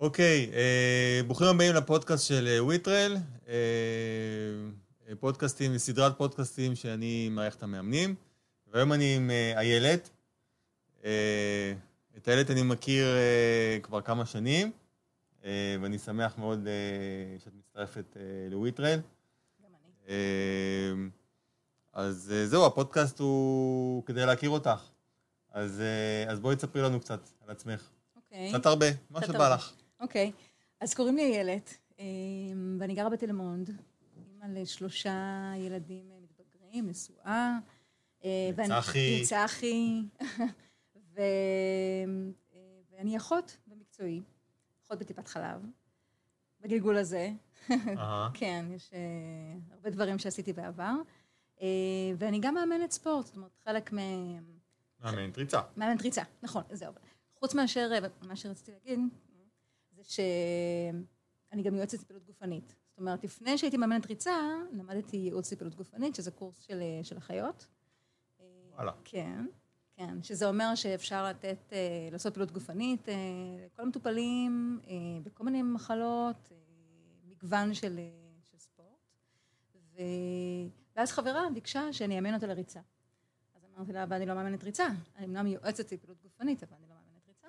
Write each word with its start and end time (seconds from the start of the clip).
אוקיי, 0.00 0.50
אה, 0.54 1.20
ברוכים 1.26 1.46
הבאים 1.46 1.74
לפודקאסט 1.74 2.26
של 2.28 2.58
וויטרל, 2.60 3.16
אה, 3.48 3.54
אה, 5.08 5.14
פודקאסטים, 5.20 5.78
סדרת 5.78 6.18
פודקאסטים 6.18 6.74
שאני 6.74 7.28
מערכת 7.28 7.58
את 7.58 7.62
המאמנים, 7.62 8.14
והיום 8.72 8.92
אני 8.92 9.16
עם 9.16 9.30
איילת. 9.56 10.10
אה, 11.04 11.72
את 12.16 12.28
איילת 12.28 12.50
אני 12.50 12.62
מכיר 12.62 13.06
אה, 13.06 13.78
כבר 13.82 14.00
כמה 14.00 14.26
שנים, 14.26 14.72
אה, 15.44 15.76
ואני 15.82 15.98
שמח 15.98 16.38
מאוד 16.38 16.66
אה, 16.66 17.38
שאת 17.44 17.52
מצטרפת 17.58 18.16
אה, 18.16 18.22
לוויטרל. 18.50 19.00
גם 19.62 19.70
אני. 19.84 20.14
אה, 20.14 20.92
אז 21.92 22.32
אה, 22.34 22.46
זהו, 22.46 22.66
הפודקאסט 22.66 23.18
הוא 23.18 24.04
כדי 24.04 24.26
להכיר 24.26 24.50
אותך. 24.50 24.82
אז, 25.52 25.80
אה, 25.80 26.32
אז 26.32 26.40
בואי 26.40 26.56
תספרי 26.56 26.82
לנו 26.82 27.00
קצת 27.00 27.20
על 27.44 27.50
עצמך. 27.50 27.88
אוקיי. 28.16 28.48
קצת 28.48 28.66
הרבה, 28.66 28.86
מה 29.10 29.26
שבא. 29.26 29.54
לך. 29.54 29.72
אוקיי. 30.00 30.32
אז 30.80 30.94
קוראים 30.94 31.16
לי 31.16 31.22
איילת, 31.22 31.76
אה, 31.98 32.04
ואני 32.80 32.94
גרה 32.94 33.08
בתל 33.10 33.32
מונד, 33.32 33.70
אימא 34.16 34.58
לשלושה 34.58 35.12
ילדים 35.56 36.10
אה, 36.10 36.16
מתבגרים, 36.20 36.88
נשואה. 36.88 37.58
אה, 38.24 38.50
ואני- 38.56 38.68
צחי. 38.80 39.22
צחי. 39.24 40.02
ו- 41.14 41.20
אה, 42.54 42.58
ואני 42.90 43.16
אחות 43.16 43.56
במקצועי, 43.66 44.22
אחות 44.86 44.98
בטיפת 44.98 45.28
חלב, 45.28 45.60
בגלגול 46.60 46.96
הזה. 46.96 47.30
אהה. 47.70 48.30
כן, 48.38 48.66
יש 48.74 48.90
הרבה 49.70 49.90
דברים 49.90 50.18
שעשיתי 50.18 50.52
בעבר. 50.52 50.94
ואני 52.18 52.38
גם 52.40 52.54
מאמנת 52.54 52.90
ספורט, 52.90 53.26
זאת 53.26 53.36
אומרת, 53.36 53.50
חלק 53.64 53.92
מ... 53.92 53.96
מאמנת 55.00 55.38
ריצה. 55.38 55.60
מאמנת 55.76 56.02
ריצה, 56.02 56.22
נכון, 56.42 56.62
זהו. 56.72 56.92
חוץ 57.38 57.54
מאשר, 57.54 57.90
מה 58.22 58.36
שרציתי 58.36 58.72
להגיד, 58.72 59.00
זה 60.02 60.10
שאני 60.10 61.62
גם 61.62 61.74
יועצת 61.74 62.00
לפעילות 62.00 62.24
גופנית. 62.24 62.74
זאת 62.88 62.98
אומרת, 62.98 63.24
לפני 63.24 63.58
שהייתי 63.58 63.76
מאמנת 63.76 64.06
ריצה, 64.06 64.36
למדתי 64.72 65.16
ייעוץ 65.16 65.52
לפעילות 65.52 65.74
גופנית, 65.74 66.14
שזה 66.14 66.30
קורס 66.30 66.60
של, 66.60 66.82
של 67.02 67.18
אחיות. 67.18 67.66
וואלה. 68.74 68.92
כן, 69.04 69.46
כן, 69.96 70.22
שזה 70.22 70.48
אומר 70.48 70.74
שאפשר 70.74 71.24
לתת, 71.24 71.72
אה, 71.72 72.08
לעשות 72.12 72.34
פעילות 72.34 72.52
גופנית 72.52 73.08
אה, 73.08 73.14
לכל 73.66 73.82
המטופלים, 73.82 74.80
אה, 74.86 74.94
בכל 75.22 75.44
מיני 75.44 75.62
מחלות, 75.62 76.48
אה, 76.52 76.56
מגוון 77.24 77.74
של, 77.74 77.98
אה, 77.98 78.10
של 78.50 78.58
ספורט. 78.58 78.98
ו... 79.74 80.00
ואז 80.96 81.12
חברה 81.12 81.42
ביקשה 81.54 81.92
שאני 81.92 82.16
אאמן 82.16 82.34
אותה 82.34 82.46
לריצה. 82.46 82.80
אז 83.54 83.64
אמרתי 83.64 83.92
לה, 83.92 84.02
אבל 84.02 84.16
אני 84.16 84.26
לא 84.26 84.34
מאמנת 84.34 84.64
ריצה. 84.64 84.86
אני 85.16 85.26
אמנם 85.26 85.46
יועצת 85.46 85.92
לפעילות 85.92 86.22
גופנית, 86.22 86.62
אבל 86.62 86.76
אני 86.76 86.88
לא 86.88 86.94
מאמנת 86.94 87.28
ריצה. 87.28 87.48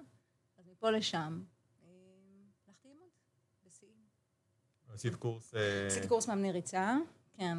אז 0.58 0.68
מפה 0.68 0.92
לשם, 0.92 1.44
אה, 1.84 1.88
הלכתי 2.68 2.88
ללמוד 2.88 3.10
בשיאים. 3.66 4.06
עשית 4.94 5.16
קורס... 5.16 5.56
אה, 5.56 5.88
עשיתי 5.88 6.08
קורס 6.08 6.28
מאמני 6.28 6.52
ריצה, 6.52 6.98
כן. 7.34 7.58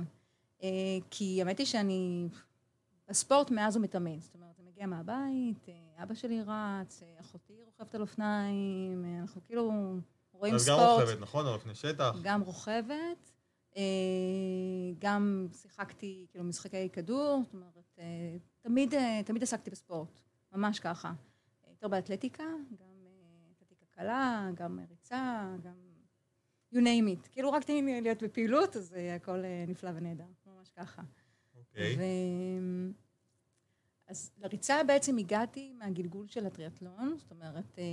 אה, 0.63 0.69
כי 1.11 1.37
האמת 1.41 1.59
היא 1.59 1.67
שאני 1.67 2.29
בספורט 3.09 3.51
מאז 3.51 3.77
ומתמיד. 3.77 4.21
זאת 4.21 4.35
אומרת, 4.35 4.57
זה 4.57 4.63
מגיע 4.63 4.87
מהבית, 4.87 5.69
אה, 5.69 6.03
אבא 6.03 6.15
שלי 6.15 6.43
רץ, 6.47 7.03
אחותי 7.21 7.63
רוכבת 7.65 7.95
על 7.95 8.01
אופניים, 8.01 9.05
אנחנו 9.21 9.41
כאילו 9.45 9.73
רואים 10.33 10.55
אז 10.55 10.69
גם 10.69 10.77
ספורט. 10.77 11.01
רוכבת, 11.01 11.21
נכון? 11.21 11.47
על 11.47 11.53
אופני 11.53 11.75
שטח. 11.75 12.17
גם 12.23 12.41
רוכבת, 12.41 13.33
גם 14.99 15.47
שיחקתי 15.53 16.27
כאילו 16.31 16.45
משחקי 16.45 16.89
כדור, 16.89 17.43
זאת 17.45 17.55
אומרת, 17.55 17.99
תמיד, 18.61 18.95
תמיד 19.25 19.43
עסקתי 19.43 19.71
בספורט, 19.71 20.21
ממש 20.53 20.81
ככה. 20.81 21.13
יותר 21.71 21.89
באתלטיקה, 21.89 22.45
גם 22.81 22.87
אתלטיקה 23.57 23.85
קלה, 23.91 24.49
גם 24.55 24.79
ריצה, 24.91 25.55
גם 25.63 25.92
you 26.73 26.77
name 26.77 27.09
it. 27.17 27.29
כאילו 27.33 27.53
רק 27.53 27.65
תן 27.65 27.73
לי 27.73 28.01
להיות 28.01 28.23
בפעילות, 28.23 28.77
אז 28.77 28.95
אה, 28.95 29.15
הכל 29.15 29.45
אה, 29.45 29.65
נפלא 29.69 29.91
ונהדר, 29.95 30.25
ממש 30.47 30.71
ככה. 30.77 31.03
אוקיי. 31.57 31.97
ו... 31.97 32.03
אז 34.09 34.31
לריצה 34.39 34.85
בעצם 34.85 35.19
הגעתי 35.19 35.73
מהגלגול 35.73 36.29
של 36.29 36.47
הטריאטלון, 36.47 37.15
זאת 37.19 37.31
אומרת, 37.31 37.79
אה, 37.79 37.85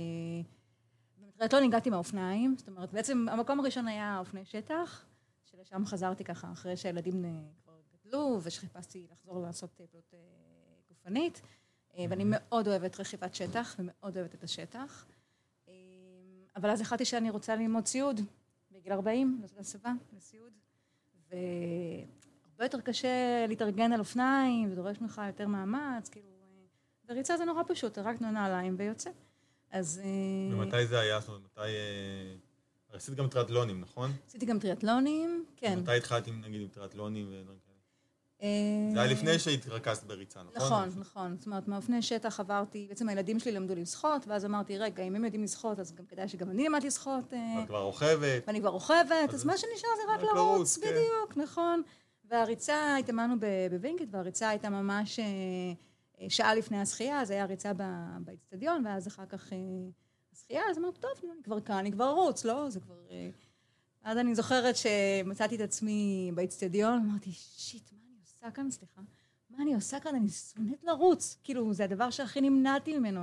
בטריאטלון 1.18 1.62
הגעתי 1.64 1.90
מהאופניים, 1.90 2.54
זאת 2.58 2.68
אומרת, 2.68 2.92
בעצם 2.92 3.26
המקום 3.30 3.60
הראשון 3.60 3.88
היה 3.88 4.18
אופני 4.18 4.44
שטח, 4.44 5.04
שלשם 5.44 5.86
חזרתי 5.86 6.24
ככה 6.24 6.52
אחרי 6.52 6.76
שהילדים 6.76 7.24
כבר 7.62 7.80
גדלו, 7.92 8.38
ושחיפשתי 8.42 9.06
לחזור 9.12 9.42
לעשות 9.42 9.70
פעילות 9.72 10.14
גופנית, 10.88 11.42
ואני 11.98 12.24
מאוד 12.26 12.68
אוהבת 12.68 13.00
רכיבת 13.00 13.34
שטח, 13.34 13.76
ומאוד 13.78 14.16
אוהבת 14.16 14.34
את 14.34 14.44
השטח. 14.44 15.06
אבל 16.56 16.70
אז 16.70 16.80
החלטתי 16.80 17.04
שאני 17.04 17.30
רוצה 17.30 17.56
ללמוד 17.56 17.86
סיעוד, 17.86 18.20
בגיל 18.80 18.92
40, 18.92 19.38
לעשות 19.42 19.58
הסבה 19.58 19.92
לסיעוד, 20.16 20.52
והרבה 21.30 22.64
יותר 22.64 22.80
קשה 22.80 23.46
להתארגן 23.48 23.92
על 23.92 24.00
אופניים, 24.00 24.72
ודורש 24.72 25.00
ממך 25.00 25.20
יותר 25.26 25.46
מאמץ, 25.46 26.08
כאילו, 26.08 26.28
וריצה 27.08 27.36
זה 27.36 27.44
נורא 27.44 27.62
פשוט, 27.68 27.98
רק 27.98 28.20
נועל 28.20 28.34
נעליים 28.34 28.74
ויוצא. 28.78 29.10
אז 29.70 30.00
אה, 30.04 30.56
ומתי 30.56 30.86
זה 30.86 31.00
היה? 31.00 31.20
זאת 31.20 31.28
אומרת, 31.28 31.42
מתי... 31.44 31.60
אה, 31.60 32.36
עשית 32.96 33.14
גם 33.14 33.28
טריאטלונים, 33.28 33.80
נכון? 33.80 34.12
עשיתי 34.26 34.46
גם 34.46 34.58
טריאטלונים, 34.58 35.44
כן. 35.56 35.78
מתי 35.78 35.96
התחלת 35.96 36.28
נגיד, 36.28 36.60
עם 36.60 36.68
טריאטלונים 36.68 37.26
ודברים 37.28 37.58
כאלה? 37.66 37.69
אה, 38.42 38.48
זה 38.92 39.00
היה 39.02 39.12
לפני 39.12 39.38
שהתרכזת 39.38 40.04
בריצה, 40.04 40.40
נכון? 40.42 40.56
נכון, 40.56 40.88
נכון. 41.00 41.36
זאת 41.36 41.46
אומרת, 41.46 41.68
מאופני 41.68 42.02
שטח 42.02 42.40
עברתי, 42.40 42.86
בעצם 42.88 43.08
הילדים 43.08 43.38
שלי 43.38 43.52
למדו 43.52 43.74
לשחות, 43.74 44.26
ואז 44.26 44.44
אמרתי, 44.44 44.78
רגע, 44.78 45.02
אם 45.02 45.14
הם 45.16 45.24
יודעים 45.24 45.42
לשחות, 45.44 45.78
אז 45.78 45.94
גם 45.94 46.06
כדאי 46.06 46.28
שגם 46.28 46.50
אני 46.50 46.66
אלמד 46.66 46.82
לשחות. 46.82 47.32
אה, 47.32 47.62
את 47.62 47.68
כבר 47.68 47.82
רוכבת. 47.82 48.42
ואני 48.46 48.60
כבר 48.60 48.68
רוכבת, 48.68 49.34
אז 49.34 49.44
מה 49.44 49.56
שנשאר 49.56 49.88
זה 49.96 50.12
רק 50.14 50.22
לרוץ, 50.22 50.78
כן. 50.78 50.86
בדיוק, 50.90 51.36
נכון. 51.36 51.82
והריצה, 52.24 52.96
התאמנו 52.96 53.34
ב- 53.40 53.66
בווינגייט, 53.70 54.08
והריצה 54.12 54.48
הייתה 54.48 54.70
ממש 54.70 55.18
אה, 55.18 55.24
אה, 56.20 56.30
שעה 56.30 56.54
לפני 56.54 56.80
השחייה, 56.80 57.20
אז 57.20 57.30
היה 57.30 57.44
ריצה 57.44 57.72
ב- 57.76 58.16
באצטדיון, 58.24 58.86
ואז 58.86 59.08
אחר 59.08 59.26
כך 59.26 59.52
אה, 59.52 59.58
השחייה, 60.32 60.62
אז 60.70 60.78
אמרתי, 60.78 61.00
טוב, 61.00 61.10
אני 61.34 61.42
כבר 61.42 61.60
כאן, 61.60 61.76
אני 61.76 61.92
כבר 61.92 62.08
ארוץ, 62.08 62.44
לא? 62.44 62.70
זה 62.70 62.80
כבר... 62.80 62.94
אה, 63.10 63.30
אז 64.04 64.18
אני 64.18 64.34
זוכרת 64.34 64.74
שמצאתי 64.76 65.56
את 65.56 65.60
עצמי 65.60 66.30
באצטדיון, 66.34 67.02
אמרתי, 67.10 67.30
shit, 67.32 67.61
מה 67.61 67.73
אני 67.73 67.90
עושה 68.42 68.50
כאן? 68.50 68.70
סליחה. 68.70 69.00
מה 69.50 69.62
אני 69.62 69.74
עושה 69.74 70.00
כאן? 70.00 70.14
אני 70.14 70.28
שונאת 70.28 70.84
לרוץ. 70.84 71.38
כאילו, 71.44 71.72
זה 71.74 71.84
הדבר 71.84 72.10
שהכי 72.10 72.40
נמנעתי 72.40 72.98
ממנו. 72.98 73.20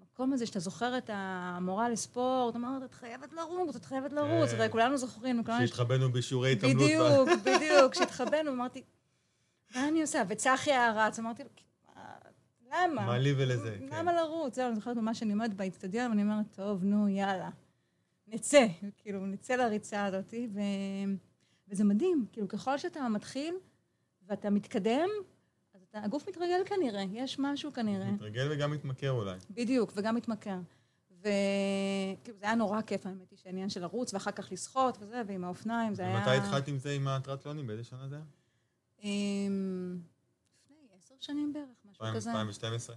המקום 0.00 0.32
הזה 0.32 0.46
שאתה 0.46 0.58
זוכר 0.60 0.98
את 0.98 1.10
המורה 1.12 1.88
לספורט, 1.88 2.56
אמרת, 2.56 2.82
את 2.82 2.94
חייבת 2.94 3.32
לרוץ, 3.32 3.76
את 3.76 3.84
חייבת 3.84 4.12
לרוץ, 4.12 4.50
כן. 4.50 4.56
הרי 4.56 4.68
כולנו 4.70 4.96
זוכרים, 4.96 5.44
כולנו 5.44 5.66
שהתחבאנו 5.66 6.12
בשיעורי 6.12 6.52
התעמלות. 6.52 6.82
בדיוק, 6.82 7.28
בדיוק. 7.46 7.92
כשהתחבאנו, 7.92 8.50
אמרתי, 8.50 8.82
מה 9.74 9.88
אני 9.88 10.00
עושה? 10.02 10.22
וצחי 10.28 10.70
היה 10.70 10.92
רץ, 11.06 11.18
אמרתי 11.18 11.42
לו, 11.42 11.48
"מה- 11.96 12.02
למה? 12.72 13.06
מה 13.06 13.18
לי 13.18 13.32
ולזה, 13.36 13.76
כן. 13.78 13.96
למה 13.98 14.12
לרוץ? 14.12 14.54
זהו, 14.54 14.66
אני 14.66 14.74
זוכרת 14.76 14.96
ממש 14.96 15.18
שאני 15.18 15.32
עומדת 15.32 15.54
באצטדיון, 15.54 16.10
ואני 16.10 16.22
אומרת, 16.22 16.46
טוב, 16.56 16.84
נו, 16.84 17.08
יאללה, 17.08 17.50
נצא, 18.26 18.66
כאילו, 18.98 19.26
נצא 19.26 19.54
לריצה 19.56 20.04
הזאת, 20.04 20.34
ו... 20.54 20.60
וזה 21.68 21.84
מדהים, 21.84 22.26
כאילו, 22.32 22.48
ככל 22.48 22.78
שאתה 22.78 23.08
מתחיל 23.08 23.54
ואתה 24.28 24.50
מתקדם, 24.50 25.08
אז 25.74 25.82
אתה, 25.90 26.00
הגוף 26.04 26.28
מתרגל 26.28 26.60
כנראה, 26.64 27.02
יש 27.12 27.38
משהו 27.38 27.72
כנראה. 27.72 28.10
מתרגל 28.10 28.48
וגם 28.52 28.70
מתמכר 28.70 29.10
אולי. 29.10 29.38
בדיוק, 29.50 29.92
וגם 29.96 30.14
מתמכר. 30.14 30.58
וכאילו, 31.20 32.38
זה 32.38 32.44
היה 32.46 32.54
נורא 32.54 32.82
כיף, 32.82 33.06
האמת 33.06 33.30
היא, 33.30 33.38
שהעניין 33.38 33.68
של 33.68 33.80
לרוץ, 33.80 34.14
ואחר 34.14 34.30
כך 34.30 34.52
לשחות 34.52 34.98
וזה, 35.00 35.22
ועם 35.26 35.44
האופניים, 35.44 35.94
זה 35.94 36.02
היה... 36.02 36.16
ומתי 36.16 36.30
התחלת 36.30 36.68
עם 36.68 36.78
זה, 36.78 36.90
עם 36.90 37.08
הטריאטלונים? 37.08 37.66
באיזה 37.66 37.84
שנה 37.84 38.08
זה 38.08 38.14
היה? 38.14 38.24
לפני 38.98 40.76
עשר 40.98 41.14
שנים 41.20 41.52
בערך, 41.52 41.66
משהו 41.84 42.04
כזה. 42.14 42.30
2012? 42.30 42.96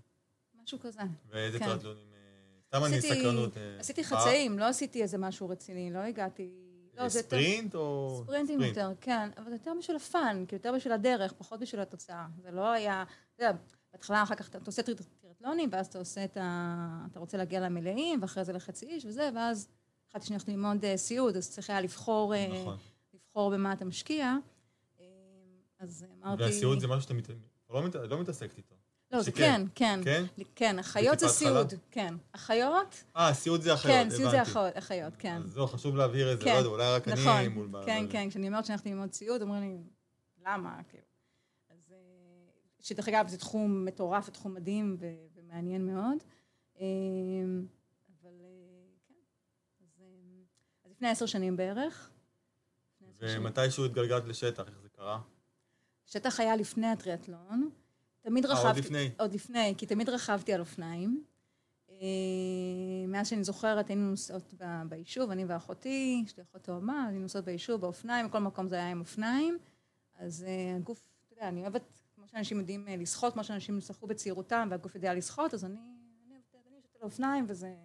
משהו 0.63 0.79
כזה. 0.79 1.01
ואיזה 1.29 1.59
כן. 1.59 1.65
טריאטלונים? 1.65 2.07
אה, 2.13 2.61
סתם 2.67 2.85
אני 2.85 3.01
סקרנות. 3.01 3.57
אה, 3.57 3.79
עשיתי 3.79 4.03
חצאים, 4.03 4.59
לא 4.59 4.65
עשיתי 4.65 5.01
איזה 5.01 5.17
משהו 5.17 5.49
רציני, 5.49 5.91
לא 5.93 5.99
הגעתי... 5.99 6.70
לא, 7.03 7.09
זה. 7.09 7.19
ספרינט 7.21 7.75
או... 7.75 8.19
ספרינטים 8.23 8.61
יותר, 8.61 8.91
כן, 9.01 9.29
אבל 9.37 9.51
יותר 9.51 9.71
בשביל 9.79 9.97
הפאן, 9.97 10.43
כאילו 10.47 10.57
יותר 10.59 10.73
בשביל 10.75 10.93
הדרך, 10.93 11.33
פחות 11.33 11.59
בשביל 11.59 11.81
התוצאה. 11.81 12.25
זה 12.43 12.51
לא 12.51 12.71
היה, 12.71 13.03
אתה 13.35 13.43
יודע, 13.43 13.57
בהתחלה 13.93 14.23
אחר 14.23 14.35
כך 14.35 14.49
אתה 14.49 14.57
עושה 14.65 14.81
טריאט- 14.83 15.01
טריאטלונים, 15.21 15.69
ואז 15.71 15.87
אתה 15.87 15.99
עושה 15.99 16.23
את 16.25 16.37
ה... 16.37 17.05
אתה 17.11 17.19
רוצה 17.19 17.37
להגיע 17.37 17.59
למלאים, 17.59 18.21
ואחרי 18.21 18.45
זה 18.45 18.53
לחצי 18.53 18.85
איש 18.85 19.05
וזה, 19.05 19.29
ואז 19.35 19.67
החלטתי 20.09 20.27
שאני 20.27 20.35
הולכת 20.35 20.47
ללמוד 20.47 20.85
אה, 20.85 20.97
סיעוד, 20.97 21.37
אז 21.37 21.49
צריך 21.49 21.69
היה 21.69 21.81
לבחור, 21.81 22.35
אה, 22.35 22.47
נכון. 22.61 22.77
לבחור 23.13 23.51
במה 23.51 23.73
אתה 23.73 23.85
משקיע. 23.85 24.35
אה, 24.99 25.05
אז 25.79 26.05
אמרתי... 26.23 26.43
והסיעוד 26.43 26.79
זה 26.79 26.87
משהו 26.87 27.01
שאתה 27.01 27.13
מת- 27.13 27.29
לא 27.69 27.83
מת- 27.83 27.95
לא 27.95 28.21
מתעסקת 28.21 28.57
איתו. 28.57 28.75
לא, 29.11 29.21
זה. 29.21 29.31
כן, 29.31 29.61
כן. 29.75 29.99
כן? 30.03 30.23
כן, 30.55 30.79
אחיות 30.79 31.19
זה 31.19 31.27
סיעוד? 31.27 31.73
כן. 31.91 32.15
אחיות, 32.31 33.03
אה, 33.17 33.33
סיעוד 33.33 33.61
זה 33.61 33.73
אחיות, 33.73 33.95
כן, 33.95 34.09
סיעוד 34.09 34.31
זה. 34.31 34.41
אחיות, 34.41 34.77
אחיות, 34.77 35.13
כן. 35.19 35.41
אז 35.43 35.51
זהו, 35.51 35.67
חשוב 35.67 35.95
להבהיר 35.95 36.33
את 36.33 36.39
זה, 36.39 36.45
כן, 36.45 36.53
לא 36.53 36.57
יודע, 36.57 36.69
אולי 36.69 36.95
רק 36.95 37.07
נכון, 37.07 37.27
אני 37.27 37.47
מול... 37.47 37.67
ב- 37.71 37.85
כן, 37.85 38.05
כן, 38.09 38.29
כשאני 38.29 38.47
אומרת 38.47 38.65
שהלכתי 38.65 38.89
ללמוד 38.89 39.13
סיעוד, 39.13 39.41
אומרים 39.41 39.61
לי, 39.61 39.77
למה, 40.45 40.79
כאילו. 40.89 41.03
אז... 41.69 41.91
אה, 41.91 41.97
שדרך 42.79 43.07
אגב, 43.07 43.27
זה 43.27 43.37
תחום 43.37 43.85
מטורף, 43.85 44.29
תחום 44.29 44.53
מדהים 44.53 44.97
ומעניין 45.35 45.85
מאוד. 45.85 46.17
אה, 46.79 46.85
אבל 48.21 48.29
אה, 48.41 48.93
כן, 49.07 49.13
אז 50.85 50.91
לפני 50.91 51.09
עשר 51.09 51.25
שנים 51.25 51.57
בערך. 51.57 52.09
ומתישהו 53.19 53.85
התגלגלת 53.85 54.25
לשטח, 54.25 54.63
איך 54.67 54.79
זה 54.81 54.89
קרה? 54.89 55.19
שטח 56.05 56.39
היה 56.39 56.55
לפני 56.55 56.87
הטריאטלון. 56.87 57.69
תמיד 58.31 58.45
אה, 58.45 58.51
רכבתי... 58.51 58.67
עוד 58.67 58.77
לפני. 58.77 59.09
עוד 59.19 59.33
לפני, 59.33 59.73
כי 59.77 59.85
תמיד 59.85 60.09
רכבתי 60.09 60.53
על 60.53 60.59
אופניים. 60.59 61.23
אה, 61.89 61.97
מאז 63.07 63.27
שאני 63.27 63.43
זוכרת, 63.43 63.89
היינו 63.89 64.09
נוסעות 64.09 64.53
ביישוב, 64.89 65.31
אני 65.31 65.45
ואחותי, 65.45 66.23
יש 66.25 66.37
לי 66.37 66.43
אחות 66.43 66.61
תאומה, 66.63 67.05
היינו 67.07 67.21
נוסעות 67.21 67.45
ביישוב, 67.45 67.81
באופניים, 67.81 68.27
בכל 68.27 68.39
מקום 68.39 68.67
זה 68.67 68.75
היה 68.75 68.89
עם 68.89 68.99
אופניים. 68.99 69.57
אז 70.15 70.43
אה, 70.47 70.75
הגוף, 70.75 71.07
אתה 71.25 71.33
יודע, 71.33 71.47
אני 71.47 71.61
אוהבת, 71.61 72.01
כמו 72.15 72.27
שאנשים 72.27 72.59
יודעים 72.59 72.87
לשחות, 72.89 73.33
כמו 73.33 73.43
שאנשים 73.43 73.81
שחו 73.81 74.07
בצעירותם, 74.07 74.67
והגוף 74.71 74.95
יודע 74.95 75.13
לשחות, 75.13 75.53
אז 75.53 75.65
אני, 75.65 75.77
יושבת 76.35 76.95
על 76.95 77.01
האופניים, 77.01 77.45
וזה 77.47 77.75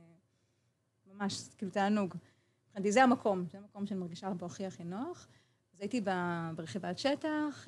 ממש, 1.06 1.48
כאילו, 1.58 1.72
תענוג. 1.72 2.14
מבחינתי 2.66 2.92
זה 2.92 3.02
המקום, 3.02 3.44
זה 3.52 3.58
המקום 3.58 3.86
שאני 3.86 4.00
מרגישה 4.00 4.30
בו 4.30 4.46
הכי 4.46 4.66
הכי 4.66 4.84
נוח. 4.84 5.28
אז 5.74 5.80
הייתי 5.80 6.00
ברכיבת 6.56 6.98
שטח, 6.98 7.66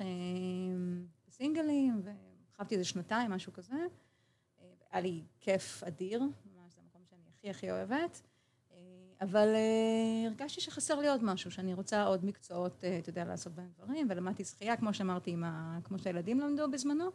בסינגלים, 1.27 2.01
ורכבתי 2.59 2.75
איזה 2.75 2.85
שנתיים, 2.85 3.31
משהו 3.31 3.53
כזה. 3.53 3.73
אה, 4.59 4.65
היה 4.91 5.01
לי 5.01 5.23
כיף 5.39 5.83
אדיר, 5.83 6.19
ממש 6.21 6.73
זה 6.73 6.81
המקום 6.81 7.01
שאני 7.09 7.21
הכי 7.37 7.49
הכי 7.49 7.71
אוהבת. 7.71 8.21
אה, 8.71 8.77
אבל 9.21 9.47
אה, 9.55 10.27
הרגשתי 10.27 10.61
שחסר 10.61 10.99
לי 10.99 11.09
עוד 11.09 11.23
משהו, 11.23 11.51
שאני 11.51 11.73
רוצה 11.73 12.03
עוד 12.03 12.25
מקצועות, 12.25 12.83
אתה 12.99 13.09
יודע, 13.09 13.25
לעשות 13.25 13.53
בהם 13.53 13.69
דברים, 13.77 14.07
ולמדתי 14.09 14.45
שחייה, 14.45 14.77
כמו 14.77 14.93
שאמרתי, 14.93 15.35
ה... 15.45 15.79
כמו 15.83 15.99
שהילדים 15.99 16.39
למדו 16.39 16.71
בזמנו, 16.71 17.09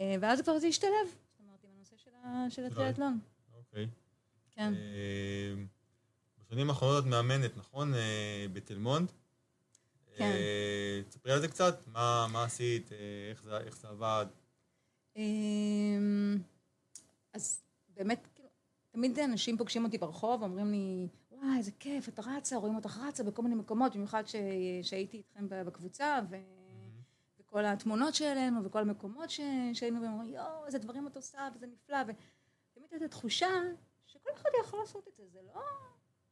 ואז 0.00 0.40
כבר 0.40 0.58
זה 0.58 0.66
השתלב, 0.66 0.90
זאת 1.08 1.40
אומרת, 1.40 1.64
עם 1.64 1.70
הנושא 1.76 1.96
של, 1.96 2.10
ה... 2.24 2.46
של 2.50 2.64
הטריאטלון. 2.64 3.18
אוקיי. 3.54 3.88
כן. 4.50 4.74
בשנים 6.38 6.70
האחרונות 6.70 7.04
את 7.04 7.08
מאמנת, 7.08 7.56
נכון? 7.56 7.92
בתל 8.52 8.78
מונד. 8.78 9.12
כן. 10.16 10.32
תספרי 11.08 11.32
על 11.32 11.40
זה 11.40 11.48
קצת, 11.48 11.86
מה 11.86 12.26
מה 12.32 12.44
עשית, 12.44 12.90
איך 13.30 13.42
זה- 13.42 13.58
איך 13.58 13.76
זה 13.76 13.88
עבד. 13.88 14.26
אמ, 15.16 16.36
אז 17.32 17.62
באמת, 17.96 18.28
כאילו, 18.34 18.48
תמיד 18.90 19.18
אנשים 19.18 19.58
פוגשים 19.58 19.84
אותי 19.84 19.98
ברחוב, 19.98 20.42
אומרים 20.42 20.70
לי, 20.70 21.08
וואי, 21.30 21.58
איזה 21.58 21.70
כיף, 21.78 22.08
את 22.08 22.18
רצה, 22.18 22.56
רואים 22.56 22.76
אותך 22.76 22.98
רצה 23.08 23.24
בכל 23.24 23.42
מיני 23.42 23.54
מקומות, 23.54 23.96
במיוחד 23.96 24.22
שהייתי 24.82 25.16
איתכם 25.16 25.46
בקבוצה, 25.48 26.20
ו... 26.30 26.36
וכל 27.40 27.64
התמונות 27.64 28.14
שהעלינו, 28.14 28.64
וכל 28.64 28.78
המקומות. 28.78 29.30
שהיינו, 29.72 30.02
והם 30.02 30.12
אומרים, 30.12 30.34
יואו, 30.34 30.66
איזה 30.66 30.78
דברים 30.78 31.06
את 31.06 31.16
עושה, 31.16 31.48
וזה 31.56 31.66
נפלא, 31.66 31.98
ותמיד 32.02 32.88
הייתה 32.90 33.08
תחושה 33.08 33.50
שכל 34.06 34.30
אחד 34.34 34.48
יכול 34.64 34.80
לעשות 34.80 35.08
את 35.08 35.16
זה, 35.16 35.22
זה 35.32 35.38
לא... 35.46 35.60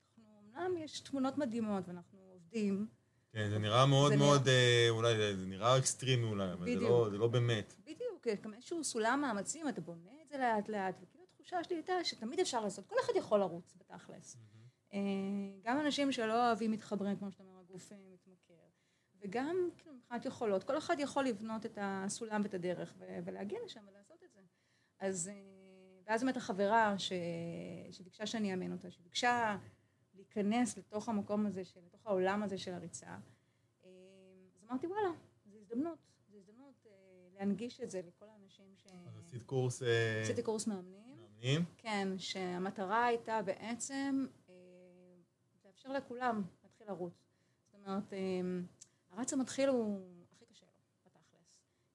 אנחנו, 0.09 0.25
אמנם 0.41 0.77
יש 0.77 1.01
תמונות 1.01 1.39
מדהימות, 1.39 1.89
ואנחנו 1.89 2.19
עובדים, 2.33 2.87
כן, 3.33 3.51
זה 3.51 3.59
נראה 3.59 3.87
מאוד 3.87 4.13
זה 4.13 4.17
מאוד, 4.19 4.49
אה, 4.49 4.87
אולי 4.89 5.17
זה 5.17 5.47
נראה 5.47 5.79
אקסטרימי 5.79 6.25
אולי, 6.27 6.53
אבל 6.53 6.67
זה. 6.75 6.81
לא- 6.81 7.09
זה 7.11 7.19
לא 7.19 7.27
באמת. 7.29 7.75
בדיוק, 7.85 8.10
גם 8.43 8.55
איזשהו 8.55 8.85
סולם 8.85 9.21
מאמצים, 9.21 9.69
אתה 9.69 9.81
בונה 9.81 10.11
את 10.23 10.29
זה 10.29 10.39
לאט 10.39 10.69
לאט, 10.69 10.95
וכאילו 11.01 11.25
התחושה 11.25 11.65
שלי 11.65 11.77
הייתה 11.77 12.05
שתמיד 12.05 12.41
אפשר 12.41 12.61
לעשות, 12.61 12.87
כל 12.87 12.95
אחד 13.05 13.13
יכול 13.17 13.41
לרוץ 13.41 13.75
בתכלס. 13.77 14.37
אה, 14.93 14.99
גם 15.63 15.81
אנשים 15.81 16.13
שלא 16.13 16.47
אוהבים 16.47 16.71
מתחברים, 16.71 17.17
כמו 17.17 17.31
שאתה 17.31 17.43
אומר, 17.43 17.61
הגוף 17.61 17.93
אה, 17.93 17.99
מתמכר. 18.13 18.55
וגם, 19.21 19.57
כאילו, 19.79 19.95
מבחינת 19.95 20.25
יכולות, 20.25 20.65
כל 20.65 20.79
אחד 20.79 20.97
יכול 20.99 21.25
לבנות 21.25 21.67
את 21.67 21.79
הסולם 21.81 22.41
ואת 22.43 22.55
הדרך 22.55 22.95
ו- 22.99 23.19
ולהגיע 23.25 23.59
לשם 23.65 23.81
ולעשות 23.89 24.23
את 24.25 24.33
זה. 24.33 24.41
אז, 24.99 25.29
אה, 25.29 25.35
ואז 26.07 26.23
באמת 26.23 26.37
החברה 26.37 26.99
ש... 26.99 27.13
שביקשה 27.91 28.27
שאני 28.27 28.53
אאמן 28.53 28.73
אותה, 28.73 28.91
שביקשה 28.91 29.57
להיכנס 30.15 30.79
לתוך 30.79 31.09
המקום 31.09 31.47
הזה. 31.47 31.63
לתוך 31.87 32.07
העולם 32.07 32.43
הזה 32.43 32.59
של 32.59 32.75
הריצה, 32.75 33.17
אז 33.85 34.65
אמרתי, 34.71 34.87
וואלה, 34.87 35.09
זו 35.47 35.59
הזדמנות, 35.59 35.99
להנגיש 37.41 37.81
את 37.81 37.91
זה 37.91 38.01
לכל 38.09 38.27
האנשים 38.29 38.67
ש... 38.77 38.87
אז 39.07 39.19
עשית 39.27 39.43
קורס 39.43 39.83
אה, 39.83 40.21
עשיתי 40.23 40.43
קורס 40.43 40.67
מאמנים. 40.67 41.17
מאמנים. 41.21 41.65
כן, 41.77 42.09
שהמטרה 42.19 43.05
הייתה 43.07 43.43
בעצם 43.43 44.27
אה, 44.49 44.55
לאפשר 45.65 45.93
לכולם 45.93 46.43
להתחיל 46.63 46.87
לרוץ. 46.87 47.13
זאת 47.65 47.75
אומרת, 47.75 48.13
אה, 48.13 48.19
הרץ 49.11 49.33
המתחיל 49.33 49.69
הוא 49.69 50.01
הכי 50.33 50.45
קשה 50.45 50.67
לו, 50.67 50.73
בתכלס. 51.07 51.45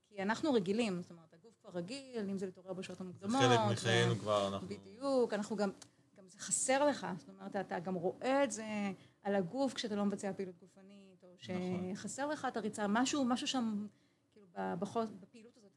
כי 0.07 0.21
אנחנו 0.21 0.53
רגילים, 0.53 1.01
זאת 1.01 1.11
אומרת, 1.11 1.33
הגוף 1.33 1.53
כבר 1.61 1.69
רגיל, 1.69 2.29
אם 2.29 2.37
זה 2.37 2.45
להתעורר 2.45 2.73
בשעות 2.73 2.97
זה 2.97 3.03
המוקדמות. 3.03 3.41
חלק 3.41 3.59
ו- 3.59 3.71
מחיינו 3.71 4.15
כבר, 4.15 4.47
אנחנו... 4.47 4.67
בדיוק, 4.67 5.33
אנחנו 5.33 5.55
גם, 5.55 5.69
גם 6.17 6.29
זה 6.29 6.39
חסר 6.39 6.85
לך, 6.85 7.07
זאת 7.17 7.29
אומרת, 7.29 7.55
אתה 7.55 7.79
גם 7.79 7.95
רואה 7.95 8.43
את 8.43 8.51
זה 8.51 8.91
על 9.23 9.35
הגוף 9.35 9.73
כשאתה 9.73 9.95
לא 9.95 10.05
מבצע 10.05 10.33
פעילות 10.33 10.55
גופנית, 10.59 11.23
או 11.23 11.33
נכון. 11.43 11.95
שחסר 11.95 12.27
לך 12.27 12.47
את 12.47 12.57
הריצה, 12.57 12.87
משהו, 12.87 13.25
משהו 13.25 13.47
שם, 13.47 13.87
בפעילות 15.19 15.57
הזאת 15.57 15.71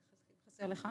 חסר 0.47 0.67
לך. 0.67 0.89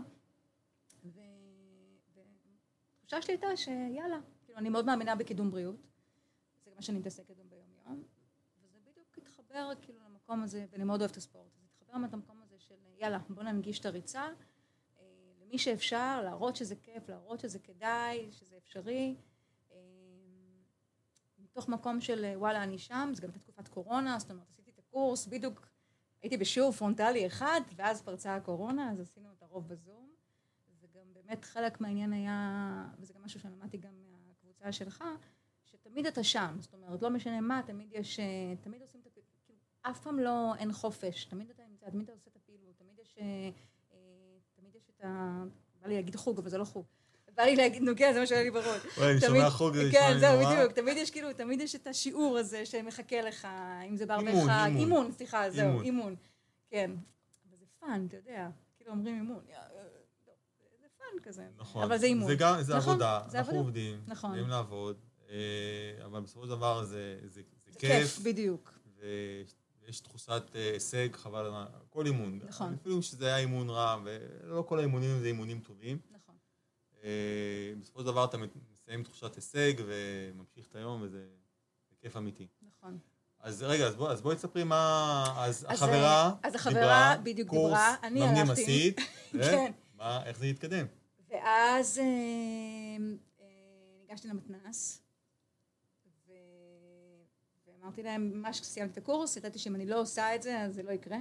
והתחושה 2.14 3.22
שלי 3.22 3.34
הייתה 3.34 3.58
שיאללה, 3.58 4.20
כאילו, 4.46 4.60
אני 4.60 4.70
מאוד 4.70 4.86
מאמינה 4.86 5.16
בקידום 5.16 5.52
בריאות, 5.52 5.76
זה 6.66 6.72
מה 6.76 6.82
שאני 6.82 7.00
מתעסקת 7.00 7.38
גם 7.38 7.50
ביום-יום, 7.50 8.04
וזה 8.64 8.80
בדיוק 8.92 9.18
התחבר 9.18 9.72
כאילו 9.82 10.00
למקום 10.00 10.44
הזה, 10.44 10.66
ואני 10.72 10.84
מאוד 10.84 11.00
אוהבת 11.00 11.12
את 11.12 11.18
הספורט, 11.18 11.52
אז 11.58 11.64
התחבר 11.66 11.98
למקום 11.98 12.42
הזה 12.42 12.60
של 12.60 12.76
יאללה, 12.98 13.20
בוא 13.30 13.44
ננגיש 13.44 13.80
את 13.80 13.86
הריצה, 13.86 14.28
אה, 15.00 15.04
למי 15.42 15.58
שאפשר, 15.58 16.22
להראות 16.24 16.56
שזה 16.56 16.76
כיף, 16.76 17.10
להראות 17.10 17.40
שזה 17.40 17.60
כדאי, 17.60 18.32
שזה 18.32 18.58
אפשרי. 18.58 19.16
אה, 19.72 19.78
מתוך 21.40 21.70
מקום 21.70 22.02
של 22.02 22.26
וואלה, 22.36 22.64
אני 22.64 22.78
שם, 22.78 23.12
זה 23.14 23.22
גם 23.22 23.30
הייתה 23.30 23.40
תקופת 23.40 23.68
קורונה, 23.68 24.20
זאת 24.20 24.32
אומרת, 24.32 24.50
עשיתי 24.50 24.72
את 24.72 24.80
הקורס, 24.80 25.28
בדיוק 25.28 25.68
הייתי 26.22 26.38
בשיעור 26.38 26.72
פרונטלי 26.72 27.28
אחד, 27.28 27.62
ואז 27.76 28.02
פרצה 28.02 28.36
הקורונה, 28.36 28.92
אז 28.92 29.00
עשינו 29.00 29.30
את 29.32 29.44
הרוב 29.44 29.68
בזום. 29.68 30.08
וגם 30.82 31.14
באמת 31.14 31.46
חלק 31.46 31.82
מהעניין 31.82 32.14
היה, 32.14 32.86
וזה 33.00 33.14
גם 33.14 33.24
משהו 33.24 33.40
שלמדתי 33.40 33.78
גם 33.78 33.92
מהקבוצה 34.28 34.72
שלך, 34.72 35.04
שתמיד 35.66 36.06
אתה 36.06 36.24
שם, 36.24 36.56
זאת 36.60 36.74
אומרת, 36.74 37.02
לא 37.02 37.10
משנה 37.10 37.42
מה, 37.42 37.62
תמיד 37.66 37.94
יש, 37.94 38.20
אה, 38.20 38.54
תמיד 38.62 38.82
עושים 38.82 39.02
את 39.02 39.08
הפעילות, 39.08 39.42
כאילו, 39.46 39.60
אף 39.82 40.00
פעם 40.04 40.20
לא, 40.20 40.56
אין 40.56 40.74
חופש, 40.74 41.26
תמיד 41.26 41.50
אתה 41.50 41.64
נמצא, 41.70 41.90
תמיד 41.90 42.04
אתה 42.04 42.14
עושה 42.14 42.30
את 42.30 42.36
הפעילות, 42.36 42.76
תמיד 42.78 43.00
יש, 43.00 43.18
אה, 43.20 43.50
אה, 43.92 43.98
תמיד 44.56 44.76
יש 44.76 44.90
את 44.90 45.04
ה... 45.04 45.44
בא 45.82 45.88
לי 45.88 45.96
להגיד 45.96 46.16
חוג, 46.16 46.40
אבל 46.40 46.50
זה 46.50 46.58
לא 46.58 46.66
חוג. 46.66 46.86
בא 47.38 47.44
לי 47.44 47.56
להגיד 47.56 47.84
נוגע, 47.84 48.14
זה 48.14 48.20
מה 48.20 48.28
שהיה 48.28 48.44
לי 48.44 48.52
בראש. 48.52 48.82
וואי, 48.98 49.12
אני 49.12 49.22
שומע 49.22 49.50
חוג, 49.50 49.76
זה 49.76 49.88
נשמע 49.88 50.00
כן, 50.00 50.14
לי 50.14 50.20
זהו, 50.20 50.42
נורא. 50.42 50.56
בדיוק. 50.56 50.72
תמיד 50.72 50.98
יש 50.98 51.12
כאילו, 51.12 51.34
תמיד 51.34 51.62
יש 51.62 51.76
את 51.76 51.88
השיעור 51.88 52.38
הזה 52.38 52.66
שמחכה 52.66 53.22
לך, 53.22 53.48
אם 53.90 53.96
זה 53.96 54.06
אימון, 54.20 54.48
חג. 54.48 54.70
אימון. 54.76 55.12
סליחה, 55.12 55.50
זהו, 55.50 55.82
אימון. 55.82 56.16
כן. 56.70 56.92
אבל 57.50 57.58
זה 57.60 57.66
fun, 57.80 58.06
אתה 58.08 58.18
יודע. 58.18 58.50
כאילו 58.78 58.92
אומרים 58.92 59.16
אימון. 59.16 59.40
אה, 59.50 59.60
זה 60.82 60.88
fun 60.98 61.24
כזה. 61.24 61.48
נכון. 61.58 61.84
אבל 61.84 61.98
זה 61.98 62.06
אימון. 62.06 62.28
זה 62.28 62.36
גם, 62.36 62.62
זה 62.62 62.78
נכון, 62.78 62.92
עבודה. 62.94 63.22
אנחנו. 63.34 63.58
עובדים, 63.58 64.02
נכון. 64.08 64.30
יודעים 64.30 64.50
לעבוד, 64.50 64.98
אה, 65.30 65.36
אבל 66.06 66.20
בסופו 66.20 66.44
של 66.44 66.50
דבר 66.50 66.84
זה 66.84 67.42
כיף, 67.66 67.78
כיף, 67.78 68.20
בדיוק. 68.20 68.74
ויש 69.00 70.00
תחושת 70.00 70.44
אה, 70.56 70.72
הישג, 70.74 71.16
חבל 71.16 71.46
על 71.46 71.66
כל 71.90 72.06
אימון. 72.06 72.40
נכון. 72.48 72.76
אפילו 72.82 73.02
שזה 73.02 73.26
היה 73.26 73.38
אימון 73.38 73.70
רע, 73.70 73.98
ולא 74.04 74.62
כל 74.62 74.80
האימונים 74.80 75.20
זה 75.20 75.28
אימונים 75.28 75.60
טובים. 75.60 75.98
אה, 77.08 77.74
בסופו 77.80 78.00
של 78.00 78.06
דבר 78.06 78.26
אתה 78.26 78.38
מסיים 78.38 79.04
תחושת 79.04 79.36
הישג 79.36 79.74
וממשיך 79.78 80.68
את 80.68 80.76
היום, 80.76 81.02
וזה 81.02 81.26
זה 81.90 81.96
כיף 82.00 82.18
אמיתי. 82.18 82.48
נכון. 82.62 83.00
אז 83.40 83.64
רגע, 83.64 83.88
אז 83.88 83.96
בואי 83.96 84.16
בוא 84.16 84.34
תספרי 84.34 84.64
מה... 84.64 85.24
אז 85.38 85.66
אז, 85.70 85.84
החברה 85.84 86.28
אה, 86.28 86.34
אז 86.44 86.56
החברה 86.56 87.16
בדיוק 87.24 87.50
קורס 87.50 87.64
דיברה, 87.64 87.96
אני 88.04 88.24
הלכתי. 88.24 88.62
עשית, 88.62 89.00
כן. 89.52 89.72
ומה, 89.96 90.26
איך 90.26 90.38
זה 90.38 90.46
התקדם? 90.46 90.86
ואז 91.30 92.00
אה, 92.00 92.06
ניגשתי 94.00 94.28
למתנ"ס, 94.28 95.02
ו... 96.28 96.32
ואמרתי 97.68 98.04
להם, 98.04 98.32
ממש 98.34 98.60
כשסיימתי 98.60 98.94
את 98.94 98.98
הקורס, 98.98 99.38
ידעתי 99.38 99.60
שאם 99.60 99.76
אני 99.76 99.86
לא 99.86 100.02
עושה 100.02 100.36
את 100.36 100.44
זה, 100.44 100.62
אז 100.62 100.76
זה 100.76 100.84
לא 100.84 100.92
יקרה. 100.92 101.18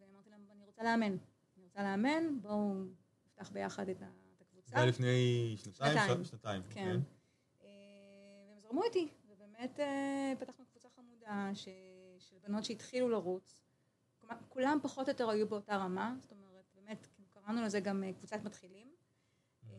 ואמרתי 0.00 0.30
להם, 0.30 0.40
אני 0.56 0.64
רוצה 0.64 0.82
לאמן. 0.82 1.16
אני 1.56 1.64
רוצה 1.64 1.82
לאמן, 1.82 2.40
בואו 2.40 2.74
נפתח 3.26 3.50
ביחד 3.50 3.88
את 3.88 4.02
ה-. 4.02 4.21
זה 4.72 4.78
היה 4.78 4.86
לפני 4.86 5.56
שנתיים? 5.64 6.24
שנתיים. 6.24 6.62
כן. 6.70 6.70
אוקיי. 6.70 7.02
אה, 7.64 7.68
והם 8.48 8.58
זרמו 8.58 8.82
איתי, 8.84 9.08
ובאמת 9.28 9.80
אה, 9.80 10.32
פתחנו 10.40 10.64
קבוצה 10.66 10.88
חמודה. 10.96 11.50
של 11.54 12.36
בנות 12.42 12.64
שהתחילו 12.64 13.08
לרוץ. 13.08 13.58
כולם 14.48 14.78
פחות 14.82 15.08
או 15.08 15.12
יותר 15.12 15.30
היו 15.30 15.48
באותה 15.48 15.76
רמה, 15.76 16.14
זאת 16.20 16.30
אומרת, 16.30 16.64
באמת, 16.74 17.06
כאילו, 17.14 17.28
קראנו 17.28 17.62
לזה 17.62 17.80
גם 17.80 18.04
אה, 18.04 18.12
קבוצת 18.12 18.44
מתחילים. 18.44 18.88
אה, 19.70 19.76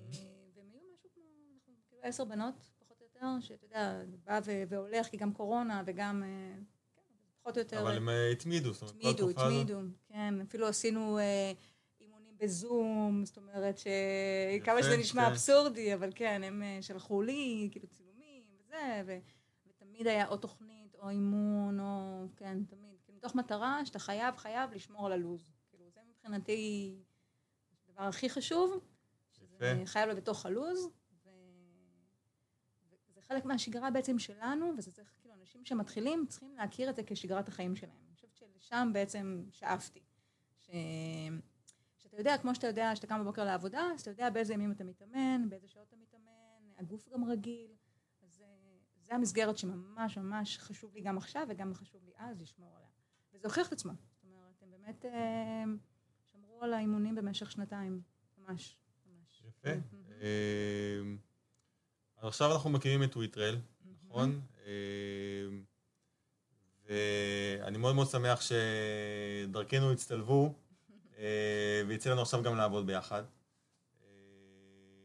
והם 0.55 0.65
היו 0.71 0.81
משהו 0.93 1.09
כמו, 1.13 1.23
אנחנו 1.53 1.73
כאילו 1.89 2.01
עשר 2.03 2.25
בנות, 2.25 2.53
פחות 2.79 3.01
או 3.01 3.05
יותר, 3.05 3.27
שאתה 3.39 3.65
יודע, 3.65 4.01
בא 4.23 4.39
והולך, 4.69 5.07
כי 5.07 5.17
גם 5.17 5.33
קורונה 5.33 5.83
וגם, 5.85 6.23
כן, 6.23 6.63
פחות 7.41 7.57
או 7.57 7.61
יותר... 7.61 7.81
אבל 7.81 7.97
הם 7.97 8.09
התמידו, 8.31 8.73
זאת 8.73 8.81
אומרת, 8.81 8.93
כל 8.93 8.99
התמידו, 9.09 9.29
התקופה 9.29 9.47
הזאת- 9.47 9.61
התמידו, 9.61 9.79
כן, 10.07 10.41
אפילו 10.41 10.67
עשינו 10.67 11.19
בזום, 12.37 13.25
זאת 13.25 13.37
אומרת 13.37 13.77
שכמה 13.77 14.83
שזה 14.83 14.97
נשמע 14.97 15.25
כן. 15.25 15.31
אבסורדי, 15.31 15.93
אבל 15.93 16.11
כן, 16.15 16.41
הם 16.43 16.63
אה, 16.63 16.77
שלחו 16.81 17.21
לי, 17.21 17.67
כאילו 17.71 17.87
צילומים 17.87 18.43
וזה, 18.59 19.01
ו... 19.05 19.17
תמיד 19.93 20.07
היה 20.07 20.27
או 20.27 20.37
תוכנית, 20.37 20.95
או 20.95 21.09
אימון, 21.09 21.79
או, 21.79 22.25
כן, 22.37 22.63
תמיד. 22.63 22.99
כאילו, 23.03 23.17
מתוך 23.17 23.35
מטרה 23.35 23.85
שאתה 23.85 23.99
חייב, 23.99 24.37
חייב 24.37 24.71
לשמור 24.73 25.05
על 25.05 25.11
הלו"ז. 25.11 25.51
כאילו, 25.69 25.89
זה 25.89 25.99
מבחינתי 26.09 26.95
הדבר 27.89 28.03
הכי 28.03 28.29
חשוב, 28.29 28.79
שזה. 29.31 29.83
חייב 29.85 30.05
להיות 30.07 30.19
בתוך 30.19 30.45
הלו"ז, 30.45 30.89
ו... 31.25 31.29
וזה 33.09 33.21
חלק 33.21 33.45
מהשגרה 33.45 33.91
בעצם 33.91 34.19
שלנו, 34.19 34.73
וזה 34.77 34.91
צריך, 34.91 35.13
כאילו, 35.21 35.35
אנשים 35.35 35.65
שמתחילים 35.65 36.25
צריכים 36.29 36.55
להכיר 36.55 36.89
את 36.89 36.95
זה 36.95 37.01
כשגרת 37.05 37.47
החיים 37.47 37.75
שלהם. 37.75 37.97
אני 38.05 38.15
חושבת 38.15 38.35
שלשם 38.35 38.89
בעצם 38.93 39.43
שאפתי. 39.51 40.03
ש... 40.61 40.69
שאתה 42.13 42.21
יודע, 42.21 42.37
כמו 42.37 42.55
שאתה 42.55 42.67
יודע, 42.67 42.95
שאתה 42.95 43.07
קם 43.07 43.19
בבוקר 43.21 43.45
לעבודה, 43.45 43.87
אז 43.93 44.01
אתה 44.01 44.09
יודע 44.09 44.29
באיזה 44.29 44.53
ימים 44.53 44.71
אתה 44.71 44.83
מתאמן, 44.83 45.49
באיזה 45.49 45.67
שעות 45.67 45.87
אתה 45.87 45.95
מתאמן, 45.95 46.73
הגוף 46.77 47.09
גם 47.13 47.23
רגיל. 47.23 47.71
אז 48.21 48.41
אה, 48.41 48.47
זה 49.01 49.15
המסגרת 49.15 49.57
שממש 49.57 50.17
ממש 50.17 50.57
חשוב 50.57 50.93
לי 50.93 51.01
גם 51.01 51.17
עכשיו, 51.17 51.47
וגם 51.49 51.73
חשוב 51.73 52.03
לי 52.05 52.11
אז 52.17 52.41
לשמור 52.41 52.75
עליה. 52.75 52.89
וזה 53.33 53.47
הוכיח 53.47 53.67
את 53.67 53.73
עצמו. 53.73 53.91
זאת 53.91 54.23
אומרת, 54.23 54.61
הם 54.61 54.71
באמת 54.71 55.05
אה, 55.05 55.63
שמרו 56.31 56.63
על 56.63 56.73
האימונים 56.73 57.15
במשך 57.15 57.51
שנתיים. 57.51 58.01
ממש, 58.37 58.77
ממש. 59.05 59.43
יפה. 59.47 59.69
מהמם. 59.91 60.11
אה, 60.21 61.17
אז 62.17 62.27
עכשיו 62.27 62.53
אנחנו 62.53 62.69
מכירים 62.69 63.03
את 63.03 63.11
טוויטרל, 63.11 63.57
נכון? 64.05 64.41
ואני 66.85 67.77
מאוד 67.77 67.95
מאוד 67.95 68.07
שמח 68.07 68.41
שדרכנו 68.41 69.91
הצטלבו, 69.91 70.53
ויצא 71.87 72.09
לנו 72.11 72.21
עכשיו 72.21 72.43
גם 72.43 72.55
לעבוד 72.55 72.87
ביחד. 72.87 73.23
אה, 74.01 74.07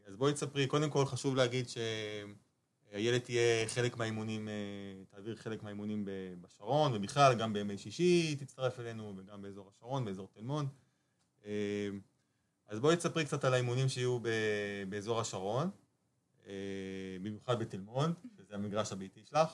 אז 0.07 0.17
בואי 0.17 0.33
תספרי, 0.33 0.67
קודם 0.67 0.91
כל 0.91 1.07
חשוב 1.07 1.37
להגיד 1.37 1.67
שאיילת 1.69 3.25
תהיה 3.25 3.69
חלק 3.69 3.97
מהאימונים, 3.97 4.49
אה, 4.49 4.55
תעביר 5.11 5.37
חלק 5.37 5.63
מהאימונים 5.63 6.05
בשרון, 6.41 6.95
ובכלל 6.95 7.35
גם 7.35 7.53
בימי 7.53 7.79
שישי 7.79 8.37
תצטרף 8.37 8.81
אלינו, 8.81 9.15
וגם 9.17 9.43
באזור 9.43 9.69
השרון, 9.69 10.05
באזור 10.05 10.29
תל 10.35 10.43
מונד. 10.43 10.69
אה, 11.47 11.89
אז 12.69 12.81
בואי 12.81 12.97
תספרי 12.97 13.25
קצת 13.25 13.45
על 13.45 13.55
האימונים 13.55 13.89
שיהיו 13.89 14.19
באזור 14.89 15.21
השרון, 15.21 15.71
אה, 16.47 16.53
במיוחד 17.23 17.59
בתל 17.59 17.81
מונד, 17.81 18.15
שזה 18.37 18.55
המגרש 18.55 18.93
הביתי 18.93 19.21
שלך, 19.25 19.49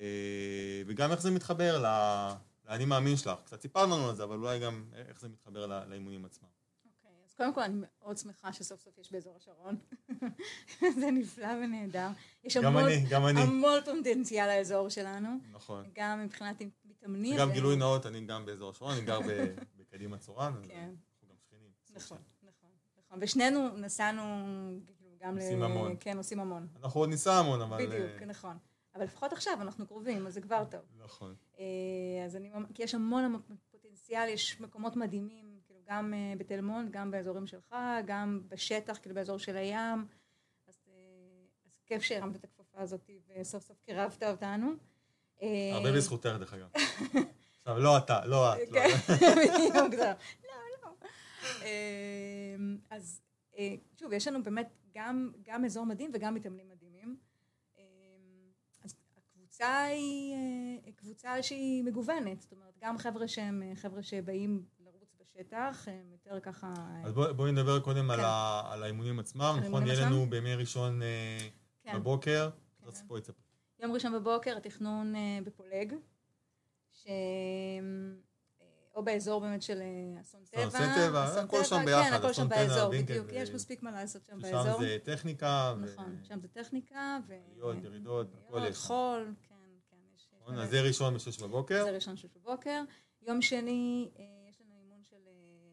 אה, 0.00 0.82
וגם 0.86 1.10
איך 1.10 1.20
זה 1.20 1.30
מתחבר 1.30 1.82
ל- 1.82 2.32
לאני 2.68 2.84
מאמין 2.84 3.16
שלך. 3.16 3.38
קצת 3.44 3.60
סיפרת 3.60 3.88
לנו 3.88 4.08
על 4.08 4.16
זה, 4.16 4.24
אבל 4.24 4.36
אולי 4.36 4.58
גם 4.58 4.84
איך 4.94 5.20
זה 5.20 5.28
מתחבר 5.28 5.84
לאימונים 5.88 6.24
עצמם. 6.24 6.48
אוקיי, 6.86 7.10
אז 7.26 7.34
קודם 7.34 7.54
כל 7.54 7.60
אני 7.60 7.74
מאוד 7.76 8.18
שמחה 8.18 8.52
שסוף 8.52 8.80
סוף 8.80 8.98
יש 8.98 9.12
באזור 9.12 9.36
השרון. 9.36 9.76
זה 11.00 11.10
נפלא 11.10 11.48
ונהדר. 11.64 12.08
יש 12.44 12.56
גם 12.56 12.64
המון, 12.64 12.84
אני, 12.84 13.04
גם 13.10 13.26
אני. 13.26 13.40
המון 13.40 13.80
פוטנציאל 13.84 14.46
לאזור 14.58 14.88
שלנו, 14.88 15.28
נכון. 15.52 15.84
גם 15.94 16.24
מבחינת 16.24 16.62
מתאמנים. 16.84 17.34
וגם 17.36 17.50
ו- 17.50 17.52
גילוי 17.52 17.76
נאות, 17.76 18.06
אני 18.06 18.26
גם 18.26 18.46
באזור 18.46 18.70
השרון, 18.70 18.92
אני 18.92 19.04
גר 19.04 19.18
בקדימה 19.76 20.18
צורן, 20.18 20.52
כן. 20.62 20.90
אנחנו 21.22 21.28
גם 21.28 21.36
שכנים. 21.38 21.70
נכון, 21.96 22.18
נכון, 22.42 22.70
נכון. 22.96 23.18
ושנינו 23.22 23.76
נסענו, 23.76 24.22
כאילו, 24.86 25.10
גם 25.20 25.38
עושים 25.38 25.62
המון. 25.62 25.96
כן, 26.00 26.16
עושים 26.16 26.40
המון. 26.40 26.66
אנחנו 26.82 27.00
עוד 27.00 27.08
ניסע 27.08 27.34
המון, 27.34 27.60
אבל... 27.60 27.86
בדיוק, 27.86 28.20
אה, 28.20 28.26
נכון. 28.26 28.58
אבל 28.94 29.04
לפחות 29.04 29.32
עכשיו 29.32 29.58
אנחנו 29.60 29.86
קרובים, 29.86 30.26
אז 30.26 30.34
זה 30.34 30.40
כבר 30.40 30.64
טוב. 30.70 30.80
נכון. 31.04 31.34
אה, 31.58 31.64
אז 32.24 32.36
אני, 32.36 32.50
כי 32.74 32.82
יש 32.82 32.94
המון 32.94 33.42
פוטנציאל, 33.70 34.28
יש 34.28 34.60
מקומות 34.60 34.96
מדהימים, 34.96 35.60
כאילו 35.66 35.80
גם 35.88 36.14
אה, 36.14 36.34
בתל 36.38 36.60
מונד, 36.60 36.90
גם 36.90 37.10
באזורים 37.10 37.46
שלך, 37.46 37.74
גם 38.06 38.42
בשטח, 38.48 38.98
כאילו 39.02 39.14
באזור 39.14 39.38
של 39.38 39.56
הים. 39.56 40.06
אז, 40.68 40.74
אה, 40.88 40.92
אז 41.66 41.82
כיף 41.86 42.02
שהרמת 42.02 42.36
את 42.36 42.44
הכפפה 42.44 42.80
הזאת 42.80 43.10
וסוף 43.40 43.62
סוף 43.62 43.76
קירבת 43.80 44.22
אותנו. 44.22 44.72
הרבה 45.72 45.92
בזכותך, 45.92 46.26
דרך 46.38 46.54
אגב. 46.54 46.68
עכשיו, 47.58 47.78
לא 47.78 47.98
אתה, 47.98 48.26
לא 48.26 48.54
את. 48.54 48.58
לא 48.70 48.80
כן. 48.80 48.88
בדיוק. 49.38 49.94
לא, 49.94 50.12
לא. 50.82 50.90
אה, 51.62 52.56
אז 52.90 53.20
שוב, 54.00 54.12
יש 54.12 54.28
לנו 54.28 54.42
באמת 54.42 54.68
גם, 54.94 55.64
אזור 55.64 55.86
מדהים 55.86 56.10
וגם 56.14 56.34
מתאמנים 56.34 56.68
מדהימים. 56.68 56.81
אה, 59.62 59.68
אז 59.68 59.68
הקבוצה 59.68 59.82
היא 59.84 60.34
אה, 60.86 60.92
קבוצה 60.96 61.42
שהיא 61.42 61.84
מגוונת, 61.84 62.40
זאת 62.42 62.52
אומרת, 62.52 62.74
גם 62.82 62.98
חבר'ה 62.98 63.28
שהם 63.28 63.62
אה, 63.62 63.72
חבר'ה 63.76 64.02
שבאים 64.02 64.64
לרוץ 64.84 65.14
בשטח, 65.20 65.88
הם 65.90 66.12
יותר 66.12 66.40
ככה... 66.40 66.74
אז 67.04 67.12
בוא- 67.12 67.32
בואי 67.32 67.52
נדבר 67.52 67.80
קודם 67.80 68.10
על 68.10 68.16
כן. 68.18 68.24
ה- 68.26 68.62
על 68.72 68.82
האימונים 68.82 69.18
עצמם. 69.18 69.56
נכון, 69.68 69.86
יהיה? 69.86 70.06
לנו 70.06 70.26
בימי 70.30 70.54
ראשון 70.54 71.02
אה, 71.02 71.38
כן. 71.82 71.92
בבוקר. 71.98 72.50
כן. 72.80 72.86
אז 72.86 73.02
בואי 73.06 73.20
תספרי. 73.20 73.36
יום 73.78 73.92
ראשון 73.92 74.12
בבוקר 74.12 74.56
התכנון 74.56 75.16
אה, 75.16 75.38
בפולג, 75.44 75.94
ש... 76.92 77.06
אה, 77.08 77.12
או 78.94 79.04
באזור 79.04 79.40
באמת 79.40 79.62
של 79.62 79.80
אה, 79.80 80.20
אסון 80.20 80.40
טבע. 80.50 80.68
אסון 80.68 80.86
טבע, 80.96 81.24
הכל 81.40 81.64
שם 81.64 81.84
ביחד, 81.84 82.08
כן, 82.10 82.14
הכל 82.14 82.32
שם 82.32 82.48
באזור, 82.48 82.90
בדיוק. 82.92 83.26
יש 83.32 83.50
מספיק 83.50 83.82
מה 83.82 83.90
לעשות 83.90 84.24
שם 84.24 84.38
באזור. 84.40 84.80
זה 84.80 84.98
טכניקה, 85.04 85.74
נכון, 85.80 86.16
שם 86.22 86.40
זה 86.40 86.48
טכניקה, 86.48 87.18
ו... 87.28 87.34
עליות, 87.52 87.76
ירידות, 87.84 88.26
הכל 88.48 88.60
יש. 88.68 88.76
שם. 88.76 88.82
חול, 88.82 89.34
כן, 89.48 89.51
נכון, 90.42 90.58
אז 90.58 90.70
זה 90.70 90.80
ראשון 90.82 91.14
בשש 91.14 91.38
בבוקר. 91.42 91.84
זה 91.84 91.90
ראשון 91.90 92.16
שש 92.16 92.26
בבוקר. 92.36 92.82
יום 93.22 93.42
שני, 93.42 94.08
אה, 94.18 94.24
יש 94.50 94.60
לנו 94.60 94.74
אימון 94.82 95.02
של 95.10 95.16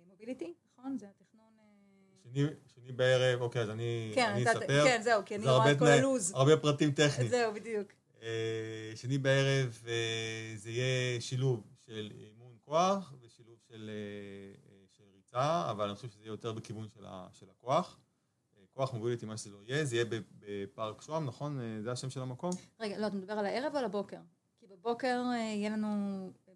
מוביליטי, 0.08 0.54
נכון? 0.74 0.98
זה 0.98 1.06
התכנון... 1.10 1.44
אה, 1.60 2.32
שני- 2.34 2.44
שני 2.76 2.92
בערב, 2.92 3.42
אוקיי, 3.42 3.62
אז 3.62 3.70
אני 3.70 4.12
כן, 4.16 4.30
אני 4.30 4.44
אספר. 4.44 4.84
כן, 4.86 5.02
זהו, 5.04 5.22
כי 5.26 5.36
אני 5.36 5.44
זה 5.44 5.52
רואה 5.52 5.72
את 5.72 5.80
כל 5.80 5.86
הלו"ז. 5.88 6.32
הרבה 6.36 6.58
פרטים 6.58 6.92
טכניים. 6.92 7.30
זהו, 7.30 7.54
בדיוק. 7.54 7.88
אה, 8.22 8.92
שני 8.96 9.18
בערב 9.18 9.84
אה, 9.88 10.54
זה 10.56 10.70
יהיה 10.72 11.22
שילוב 11.22 11.64
של 11.86 12.12
אימון 12.16 12.54
כוח 12.62 13.14
ושילוב 13.22 13.58
של, 13.68 13.90
אה, 13.90 13.94
אה, 14.72 14.86
של 14.98 15.04
ריצה, 15.16 15.72
אבל 15.72 15.86
אני 15.88 15.96
חושב 15.96 16.10
שזה 16.10 16.22
יהיה 16.24 16.32
יותר 16.32 16.54
בכיוון 16.54 16.88
של, 16.90 17.06
ה, 17.06 17.28
של 17.32 17.46
הכוח. 17.50 18.00
אה, 18.58 18.64
כוח 18.74 18.94
מוביליטי, 18.94 19.26
מה 19.26 19.38
שזה 19.38 19.50
לא 19.52 19.58
יהיה, 19.68 19.86
זה 19.86 19.96
יהיה 19.96 20.06
בפארק 20.40 21.02
שוהם, 21.02 21.26
נכון? 21.26 21.60
אה, 21.62 21.82
זה 21.82 21.92
השם 21.92 22.10
של 22.10 22.22
המקום? 22.22 22.52
רגע, 22.80 22.98
לא, 22.98 23.08
אתה 23.08 23.16
מדבר 23.16 23.34
על 23.34 23.46
הערב 23.46 23.72
או 23.74 23.78
על 23.80 23.86
הבוקר? 23.86 24.18
בבוקר 24.79 25.21
אה, 25.31 25.36
יהיה 25.38 25.69
לנו 25.69 25.88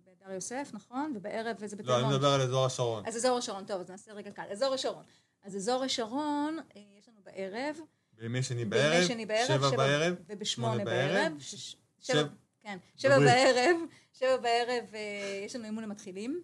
בהדר 0.06 0.34
יוסף, 0.34 0.70
נכון? 0.74 1.14
ובערב 1.16 1.66
זה 1.66 1.76
בתל 1.76 1.88
לא, 1.88 1.96
אני 1.96 2.04
מונד. 2.04 2.16
מדבר 2.16 2.28
על 2.28 2.42
אזור 2.42 2.66
השרון. 2.66 3.04
אז 3.08 3.16
אזור 3.18 3.38
השרון, 3.38 3.66
טוב, 3.66 3.82
אז 3.82 3.90
נעשה 3.90 4.14
רגע 4.14 4.32
קל. 4.32 4.44
אזור 4.52 4.74
השרון. 4.74 5.04
אז 5.44 5.56
אזור 5.56 5.84
השרון, 5.84 6.58
אה, 6.76 6.82
יש 7.00 7.10
לנו 7.10 7.18
בערב, 7.24 7.78
בימי 8.14 8.44
שני 8.44 8.66
בימי 8.66 8.70
בערב, 8.70 9.08
שני 9.08 9.26
בערב, 9.26 9.48
שבע 9.48 9.68
שבע- 9.68 9.78
בערב, 9.78 10.16
ובשמונה 10.28 10.74
שמונה 10.74 10.86
בערב, 10.92 11.34
שש- 11.40 11.76
שבע- 12.00 12.18
שבע, 12.20 12.28
כן, 12.62 12.78
שבע. 12.96 13.20
בערב, 13.20 13.76
שבע 14.20 14.38
בערב 14.38 14.86
אה, 14.94 15.00
יש 15.46 15.56
לנו 15.56 15.66
אימון 15.66 15.84
למתחילים, 15.84 16.42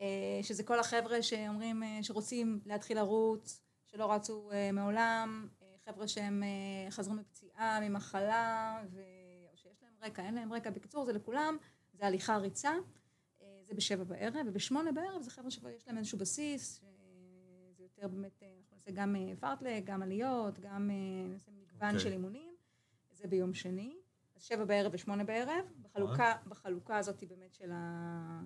אה, 0.00 0.06
שזה 0.42 0.62
כל 0.62 0.78
החבר'ה 0.80 1.22
שאומרים, 1.22 1.82
אה, 1.82 1.98
שרוצים 2.02 2.60
להתחיל 2.66 2.96
לרוץ, 2.96 3.60
שלא 3.86 4.12
רצו 4.12 4.50
אה, 4.52 4.72
מעולם, 4.72 5.48
אה, 5.62 5.66
חבר'ה 5.86 6.08
שהם 6.08 6.42
אה, 6.42 6.90
חזרו 6.90 7.14
מפציעה, 7.14 7.78
ממחלה, 7.82 8.78
ו... 8.92 9.00
רקע, 10.02 10.22
אין 10.22 10.34
להם 10.34 10.52
רקע, 10.52 10.70
בקיצור 10.70 11.04
זה 11.04 11.12
לכולם, 11.12 11.56
זה 11.92 12.06
הליכה 12.06 12.36
ריצה, 12.36 12.72
אה, 13.42 13.46
זה 13.66 13.74
בשבע 13.74 14.04
בערב, 14.04 14.46
ובשמונה 14.46 14.92
בערב 14.92 15.22
זה 15.22 15.30
חבר'ה 15.30 15.50
שכבר 15.50 15.68
יש 15.68 15.86
להם 15.86 15.98
איזשהו 15.98 16.18
בסיס, 16.18 16.80
אה, 16.84 16.88
זה 17.76 17.82
יותר 17.82 18.08
באמת, 18.08 18.42
אה, 18.42 18.48
אנחנו 18.58 18.76
נעשה 18.76 18.90
גם 18.90 19.16
פארטלק, 19.40 19.84
גם 19.84 20.02
עליות, 20.02 20.58
גם 20.58 20.90
נעשה 21.28 21.50
מגוון 21.50 21.88
אוקיי. 21.88 22.00
של 22.00 22.12
אימונים, 22.12 22.54
זה 23.12 23.28
ביום 23.28 23.54
שני. 23.54 23.96
אז 24.36 24.42
שבע 24.42 24.64
בערב 24.64 24.94
ושמונה 24.94 25.24
בערב, 25.24 25.64
בחלוקה, 25.82 26.32
בחלוקה 26.46 26.96
הזאת 26.96 27.24
באמת 27.24 27.54
של 27.54 27.70
ה... 27.72 28.40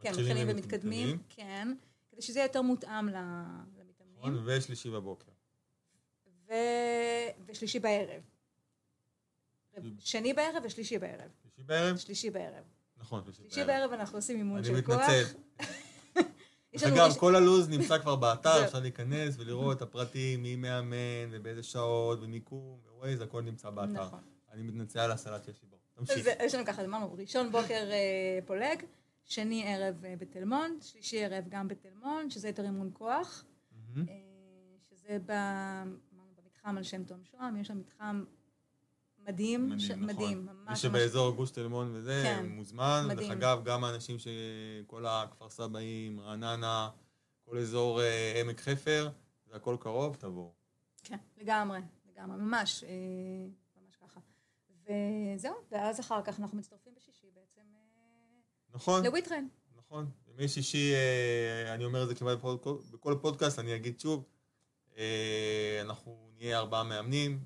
כן, 0.00 0.10
מתחילים 0.10 0.48
ומתקדמים. 0.50 1.18
כן, 1.28 1.68
כדי 2.10 2.22
שזה 2.22 2.38
יהיה 2.38 2.46
יותר 2.46 2.62
מותאם 2.62 3.08
נכון? 3.08 3.24
למתאמנים. 3.78 4.42
ושלישי 4.44 4.90
בבוקר. 4.90 5.32
ו... 6.48 6.52
ושלישי 7.46 7.78
בערב. 7.80 8.22
שני 9.98 10.34
בערב 10.34 10.62
ושלישי 10.64 10.98
בערב. 10.98 11.30
שלישי 11.42 11.62
בערב? 11.66 11.96
שלישי 11.96 12.30
בערב. 12.30 12.64
נכון, 12.96 13.22
שלישי 13.24 13.38
שלישי 13.42 13.64
בערב 13.64 13.92
אנחנו 13.92 14.18
עושים 14.18 14.36
אימון 14.38 14.58
אני 14.58 14.66
של 14.66 14.82
כוח. 14.82 14.94
מתנצל. 14.96 15.24
יש 16.72 16.82
לנו- 16.82 16.94
אגב, 16.96 17.14
כל 17.18 17.34
הלו"ז 17.34 17.68
נמצא 17.68 17.98
כבר 17.98 18.16
באתר. 18.16 18.64
אפשר 18.64 18.80
להיכנס 18.80 19.34
ולראות 19.38 19.76
את 19.76 19.82
הפרטים, 19.82 20.42
מי 20.42 20.56
מאמן 20.56 20.96
ובאיזה 21.30 21.62
שעות 21.62 22.18
ומיקום 22.22 22.78
ווייז, 22.98 23.20
הכל 23.20 23.42
נמצא 23.42 23.70
באתר. 23.70 23.92
נכון. 23.92 24.20
אני 24.52 24.62
מתנצל 24.62 24.98
על 25.00 25.12
הסלט 25.12 25.44
שיש 25.44 25.62
לי 25.62 25.68
בו. 25.70 25.76
תמשיך. 25.94 26.26
יש 26.44 26.54
לנו 26.54 26.64
ככה, 26.66 26.84
אמרנו, 26.84 27.14
ראשון 27.14 27.52
בוקר 27.52 27.88
אה, 27.90 28.38
פולג, 28.46 28.82
שני 29.24 29.64
ערב 29.74 30.04
אה, 30.04 30.14
בתל 30.18 30.44
מונד, 30.44 30.82
שלישי 30.82 31.24
ערב 31.24 31.44
גם 31.48 31.68
בתל 31.68 31.88
מונד, 32.02 32.30
שזה 32.30 32.48
יותר 32.48 32.64
אימון 32.64 32.90
כוח. 32.92 33.44
אה, 33.98 34.02
שזה 34.90 35.18
במתחם 35.26 36.76
על 36.78 36.82
שם 36.82 37.04
תום 37.04 37.24
שוהם, 37.24 37.56
יש 37.56 37.68
שם 37.68 37.78
מתחם 37.78 38.24
מדהים, 39.28 39.64
מדהים, 39.66 39.78
ש- 39.80 39.90
נכון. 39.90 40.02
מדהים, 40.04 40.48
מי. 40.68 40.76
שבאזור 40.76 41.30
גוש 41.30 41.50
תל 41.50 41.66
מונד 41.66 41.90
וזה, 41.96 42.22
כן, 42.24 42.46
מוזמן. 42.48 43.02
דרך 43.08 43.12
מדהים. 43.16 43.32
אגב, 43.32 43.64
גם 43.64 43.84
האנשים 43.84 44.16
שכל 44.18 45.06
הכפר 45.06 45.50
סבאים, 45.50 46.20
רעננה, 46.20 46.90
כל 47.44 47.58
אזור 47.58 48.02
אה, 48.02 48.40
עמק 48.40 48.60
חפר, 48.60 49.08
זה 49.46 49.56
הכל 49.56 49.76
קרוב, 49.80 50.16
תבואו. 50.16 50.52
כן, 51.04 51.16
לגמרי, 51.40 51.78
לגמרי, 52.12 52.36
ממש, 52.36 52.84
אה, 52.84 52.88
ממש 53.82 53.96
ככה. 53.96 54.20
וזהו, 55.36 55.54
ואז 55.72 56.00
אחר 56.00 56.22
כך 56.22 56.40
אנחנו 56.40 56.58
מצטרפים 56.58 56.92
בשישי 56.96 57.26
בעצם 57.34 57.60
אה, 57.74 57.80
נכון, 58.74 59.04
לוויטרן. 59.04 59.46
נכון. 59.76 60.10
ימי 60.28 60.48
שישי, 60.48 60.92
אה, 60.94 61.74
אני 61.74 61.84
אומר 61.84 62.02
את 62.02 62.08
זה 62.08 62.14
כמעט 62.14 62.38
בכל- 62.38 62.56
בכל 62.92 63.14
פודקאסט, 63.22 63.58
אני 63.58 63.76
אגיד 63.76 64.00
שוב, 64.00 64.24
אה, 64.96 65.78
אנחנו 65.80 66.30
נהיה 66.38 66.58
ארבעה 66.58 66.82
מאמנים, 66.82 67.40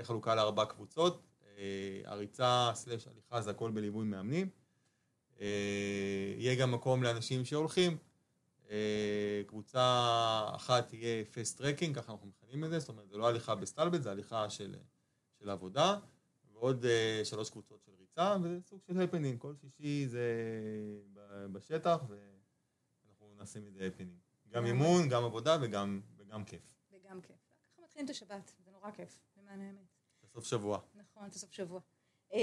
תהיה 0.00 0.06
חלוקה 0.06 0.34
לארבע 0.34 0.64
קבוצות, 0.64 1.22
אה, 1.58 2.00
הריצה 2.04 2.70
סלש 2.74 3.06
הליכה 3.06 3.40
זה 3.40 3.50
הכל 3.50 3.70
בליווי 3.70 4.04
מאמנים. 4.04 4.50
אה, 5.40 6.34
יהיה 6.36 6.54
גם 6.54 6.72
מקום 6.72 7.02
לאנשים 7.02 7.44
שהולכים. 7.44 7.96
אה, 8.70 9.42
קבוצה 9.46 10.42
אחת 10.56 10.88
תהיה 10.88 11.24
fast 11.24 11.58
trekking, 11.58 11.96
ככה 11.96 12.12
אנחנו 12.12 12.28
מכנים 12.28 12.64
את 12.64 12.70
זה, 12.70 12.78
זאת 12.78 12.88
אומרת, 12.88 13.08
זה 13.08 13.16
לא 13.16 13.28
הליכה 13.28 13.54
בסטלבט, 13.54 14.02
זה 14.02 14.10
הליכה 14.10 14.50
של, 14.50 14.74
של 15.38 15.50
עבודה, 15.50 15.98
ועוד 16.52 16.84
אה, 16.84 17.20
שלוש 17.24 17.50
קבוצות 17.50 17.82
של 17.82 17.92
ריצה, 17.98 18.36
וזה 18.42 18.58
סוג 18.60 18.80
של 18.86 19.00
הפנינג, 19.00 19.38
כל 19.38 19.54
שישי 19.54 20.08
זה 20.08 20.24
בשטח, 21.52 22.04
ואנחנו 22.08 23.34
נעשה 23.38 23.60
מזה 23.60 23.86
הפנינג. 23.86 24.12
גם. 24.50 24.66
אימון, 24.66 25.08
גם 25.08 25.24
עבודה 25.24 25.56
וגם, 25.60 26.00
וגם 26.16 26.44
כיף. 26.44 26.62
וגם 26.92 27.20
כיף. 27.20 27.36
ככה 27.72 27.82
מתחילים 27.82 28.04
את 28.04 28.10
השבת, 28.10 28.52
זה 28.64 28.70
נורא 28.70 28.90
כיף, 28.90 29.18
למען 29.50 29.66
האמת. 29.66 29.86
בסוף 30.22 30.44
שבוע. 30.44 30.80
נכון, 30.94 31.26
את 31.26 31.34
הסוף 31.34 31.52
שבוע. 31.52 31.80
Uh, 32.30 32.34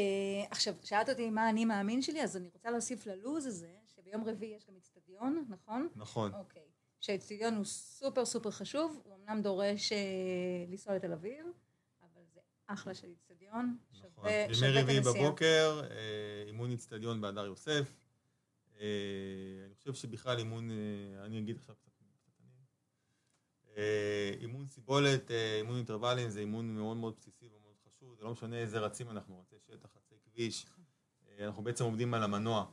עכשיו, 0.51 0.73
שאלת 0.83 1.09
אותי 1.09 1.29
מה 1.29 1.49
אני 1.49 1.65
מאמין 1.65 2.01
שלי, 2.01 2.23
אז 2.23 2.37
אני 2.37 2.49
רוצה 2.53 2.71
להוסיף 2.71 3.05
ללוז 3.05 3.45
הזה, 3.45 3.75
שביום 3.85 4.23
רביעי 4.23 4.55
יש 4.55 4.65
גם 4.67 4.75
אצטדיון, 4.77 5.45
נכון? 5.49 5.87
נכון. 5.95 6.33
אוקיי. 6.33 6.67
שהאצטדיון 6.99 7.55
הוא 7.55 7.65
סופר 7.65 8.25
סופר 8.25 8.51
חשוב, 8.51 9.01
הוא 9.03 9.15
אמנם 9.15 9.41
דורש 9.41 9.91
uh, 9.91 9.95
לנסוע 10.71 10.95
לתל 10.95 11.13
אביב, 11.13 11.45
אבל 12.01 12.21
זה 12.33 12.39
אחלה 12.67 12.93
של 12.93 13.11
אצטדיון, 13.11 13.77
נכון. 13.91 14.29
ימי 14.29 14.81
רביעי. 14.81 14.99
בבוקר, 14.99 15.81
אה, 15.91 16.43
אימון 16.47 16.71
איצטדיון 16.71 17.21
בהדר 17.21 17.45
יוסף. 17.45 18.07
אה, 18.79 18.85
אני 19.65 19.75
חושב 19.75 19.93
שבכלל 19.93 20.37
אימון, 20.37 20.71
אה, 20.71 21.25
אני 21.25 21.39
אגיד 21.39 21.57
עכשיו 21.57 21.75
קצת 21.75 21.96
אימון 24.39 24.67
סיבולת, 24.67 25.31
אה, 25.31 25.57
אימון 25.57 25.75
אינטרוולים, 25.75 26.29
זה 26.29 26.39
אימון 26.39 26.75
מאוד 26.75 26.97
מאוד 26.97 27.15
בסיסי 27.17 27.45
ומאוד 27.45 27.75
חשוב. 27.87 28.15
זה 28.15 28.23
לא 28.23 28.31
משנה 28.31 28.57
איזה 28.57 28.79
רצים 28.79 29.09
אנחנו, 29.09 29.39
רצי 29.39 29.55
שטח, 29.67 29.89
רצי 29.95 30.15
כביש. 30.23 30.65
אה, 31.27 31.45
אנחנו 31.45 31.63
בעצם 31.63 31.83
עומדים 31.83 32.13
על 32.13 32.23
המנוע. 32.23 32.65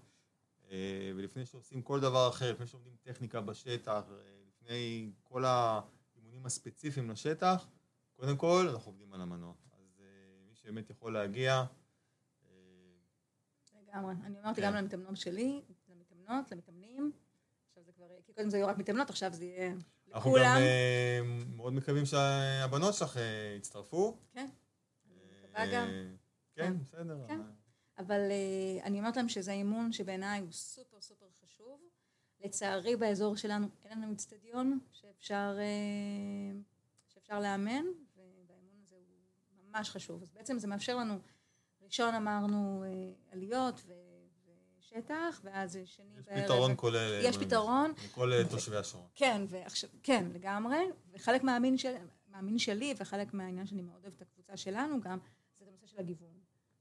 אה, 0.70 1.12
ולפני 1.16 1.46
שעושים 1.46 1.82
כל 1.82 2.00
דבר 2.00 2.28
אחר, 2.28 2.52
לפני 2.52 2.66
שעומדים 2.66 2.96
טכניקה 3.02 3.40
בשטח, 3.40 4.02
אה, 4.10 4.16
לפני 4.48 5.10
כל 5.22 5.44
האימונים 5.44 6.46
הספציפיים 6.46 7.10
לשטח, 7.10 7.66
קודם 8.16 8.36
כל 8.36 8.66
אנחנו 8.70 8.90
עובדים 8.90 9.12
על 9.12 9.20
המנוע. 9.20 9.54
אז 9.72 10.00
אה, 10.00 10.04
מי 10.48 10.54
שבאמת 10.54 10.90
יכול 10.90 11.12
להגיע, 11.12 11.64
אה, 12.44 12.48
לגמרי. 13.88 14.14
אני 14.24 14.40
אמרתי 14.40 14.60
כן. 14.60 14.66
גם 14.66 14.74
למתאמנות 14.74 15.16
שלי, 15.16 15.62
למתאמנות, 15.88 16.52
למתאמנים. 16.52 17.12
עכשיו 17.68 17.84
זה 17.84 17.92
כבר, 17.92 18.06
כי 18.26 18.32
קודם 18.32 18.50
זה 18.50 18.56
היו 18.56 18.66
רק 18.66 18.78
מתאמנות, 18.78 19.10
עכשיו 19.10 19.32
זה 19.32 19.44
יהיה 19.44 19.74
אנחנו 20.14 20.30
גם 20.30 20.36
לכולם. 20.36 20.56
אה, 20.56 21.20
מאוד 21.56 21.72
מקווים 21.72 22.04
שהבנות 22.06 22.94
שלך 22.94 23.16
אה, 23.16 23.54
יצטרפו. 23.58 24.16
כן. 24.32 24.48
אני 25.06 25.14
מקווה 25.44 25.66
גם. 25.66 25.88
אה, 25.88 26.04
כן, 26.54 26.64
כן. 26.66 26.78
בסדר. 26.78 27.24
כן. 27.28 27.40
אבל- 27.98 28.28
uh, 28.30 28.84
אני 28.84 28.98
אומרת 28.98 29.16
להם 29.16 29.28
שזה 29.28 29.52
אימון 29.52 29.92
שבעיניי 29.92 30.40
הוא 30.40 30.52
סופר 30.52 31.00
סופר 31.00 31.26
חשוב. 31.44 31.80
לצערי 32.40 32.96
באזור 32.96 33.36
שלנו 33.36 33.66
אין 33.84 34.02
לנו 34.02 34.12
אצטדיון 34.12 34.78
שאפשר, 34.92 35.56
uh, 35.58 36.62
שאפשר 37.14 37.40
לאמן, 37.40 37.84
והאימון 38.16 38.76
הזה 38.86 38.96
הוא 38.96 39.68
ממש 39.70 39.90
חשוב. 39.90 40.22
אז 40.22 40.32
בעצם 40.32 40.58
זה 40.58 40.66
מאפשר 40.66 40.96
לנו, 40.96 41.18
ראשון 41.82 42.14
אמרנו 42.14 42.84
עליות 43.32 43.82
ו- 43.86 43.92
ושטח, 44.94 45.40
ואז 45.44 45.78
שני 45.84 46.06
יש 46.18 46.26
בערב. 46.26 46.44
פתרון 46.44 46.72
כולל. 46.76 46.96
אה, 46.96 47.20
יש 47.22 47.38
פתרון, 47.38 47.92
לכל 48.04 48.32
אה, 48.32 48.48
תושבי 48.50 48.76
השרון. 48.76 49.06
כן, 49.14 49.42
ועכשיו, 49.48 49.90
כן, 50.02 50.26
לגמרי, 50.34 50.76
וחלק 51.12 51.42
מהמין, 51.42 51.78
של, 51.78 51.94
מהמין 52.28 52.58
שלי 52.58 52.94
וחלק 52.98 53.34
מהעניין 53.34 53.66
שאני 53.66 53.82
מאוד 53.82 54.00
אוהבת 54.02 54.16
את 54.16 54.22
הקבוצה 54.22 54.56
שלנו 54.56 55.00
גם, 55.00 55.18
זה 55.58 55.64
הנושא 55.68 55.86
של 55.86 55.98
הגיוון. 55.98 56.28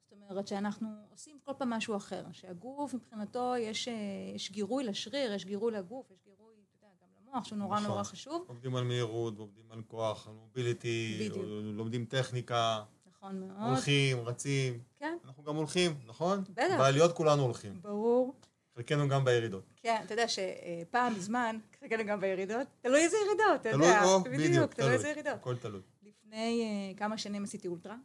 זאת 0.03 0.11
אומרת 0.11 0.47
שאנחנו 0.47 0.87
עושים 1.11 1.39
כל 1.43 1.51
פעם 1.57 1.69
משהו 1.69 1.95
אחר, 1.95 2.23
שהגוף 2.31 2.93
מבחינתו 2.93 3.53
יש, 3.59 3.87
אה, 3.87 3.93
יש 4.35 4.51
גירוי 4.51 4.83
לשריר, 4.83 5.33
יש 5.33 5.45
גירוי 5.45 5.71
לגוף, 5.71 6.11
יש 6.11 6.19
גירוי, 6.23 6.53
אתה 6.77 6.85
יודע, 6.85 6.93
גם 7.01 7.07
למוח, 7.21 7.45
שהוא 7.45 7.57
נורא 7.57 7.77
נכון. 7.77 7.87
נורא 7.87 8.03
חשוב. 8.03 8.45
עובדים 8.47 8.75
על 8.75 8.83
מהירות, 8.83 9.39
עובדים 9.39 9.71
על 9.71 9.81
כוח, 9.87 10.27
על 10.27 10.33
מוביליטי. 10.33 11.29
לומדים 11.63 12.05
טכניקה, 12.05 12.83
נכון 13.23 13.39
מאוד. 13.39 13.69
הולכים, 13.69 14.17
רצים. 14.19 14.79
כן, 14.95 15.17
אנחנו 15.25 15.43
גם 15.43 15.55
הולכים, 15.55 15.91
נכון? 16.05 16.43
בטח. 16.49 16.77
בעליות 16.77 17.15
כולנו 17.15 17.43
הולכים. 17.43 17.81
ברור. 17.81 18.33
חלקנו 18.75 19.07
גם 19.09 19.25
בירידות. 19.25 19.63
כן, 19.77 20.01
אתה 20.05 20.13
יודע 20.13 20.25
שפעם 20.27 21.15
בזמן, 21.15 21.57
חלקנו 21.79 22.05
גם 22.05 22.21
בירידות, 22.21 22.67
תלוי 22.81 23.01
איזה 23.01 23.17
ירידות, 23.25 23.61
אתה 23.61 23.71
תלוי, 23.71 23.87
יודע. 23.87 24.03
או, 24.03 24.23
בדיוק, 24.23 24.73
תלוי 24.73 24.93
איזה 24.93 25.03
תלוי. 25.03 25.11
ירידות. 25.11 25.33
הכל 25.33 25.57
תלוי. 25.57 25.81
לפני 26.03 26.63
אה, 26.63 26.97
כמה 26.97 27.17
שנים 27.17 27.43
עשיתי 27.43 27.67
אולטרה. 27.67 27.97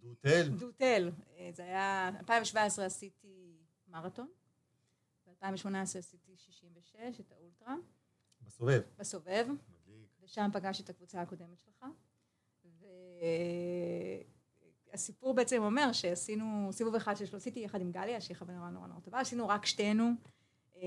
דוטל, 0.00 0.48
דוטל, 0.48 1.10
אה, 1.38 1.50
זה 1.54 1.62
היה, 1.62 2.10
2017 2.18 2.84
עשיתי 2.84 3.56
מרתון, 3.88 4.28
ב-2018 5.26 5.98
עשיתי 5.98 6.36
66, 6.36 7.20
את 7.20 7.32
האולטרה, 7.32 7.74
בסובב. 8.42 8.80
בסובב, 8.98 9.46
מדליק. 9.48 10.08
ושם 10.22 10.50
פגשתי 10.52 10.82
את 10.82 10.90
הקבוצה 10.90 11.20
הקודמת 11.20 11.60
שלך. 11.60 11.84
והסיפור 14.90 15.34
בעצם 15.34 15.62
אומר 15.62 15.92
שעשינו 15.92 16.68
סיבוב 16.72 16.94
אחד 16.94 17.16
של 17.16 17.36
עשיתי 17.36 17.60
יחד 17.60 17.80
עם 17.80 17.92
גליה, 17.92 18.20
שהיא 18.20 18.36
חברה 18.36 18.54
נורא 18.54 18.70
נורא 18.70 18.86
נורא 18.86 19.00
טובה, 19.00 19.20
עשינו 19.20 19.48
רק 19.48 19.66
שתינו. 19.66 20.10
אה, 20.76 20.80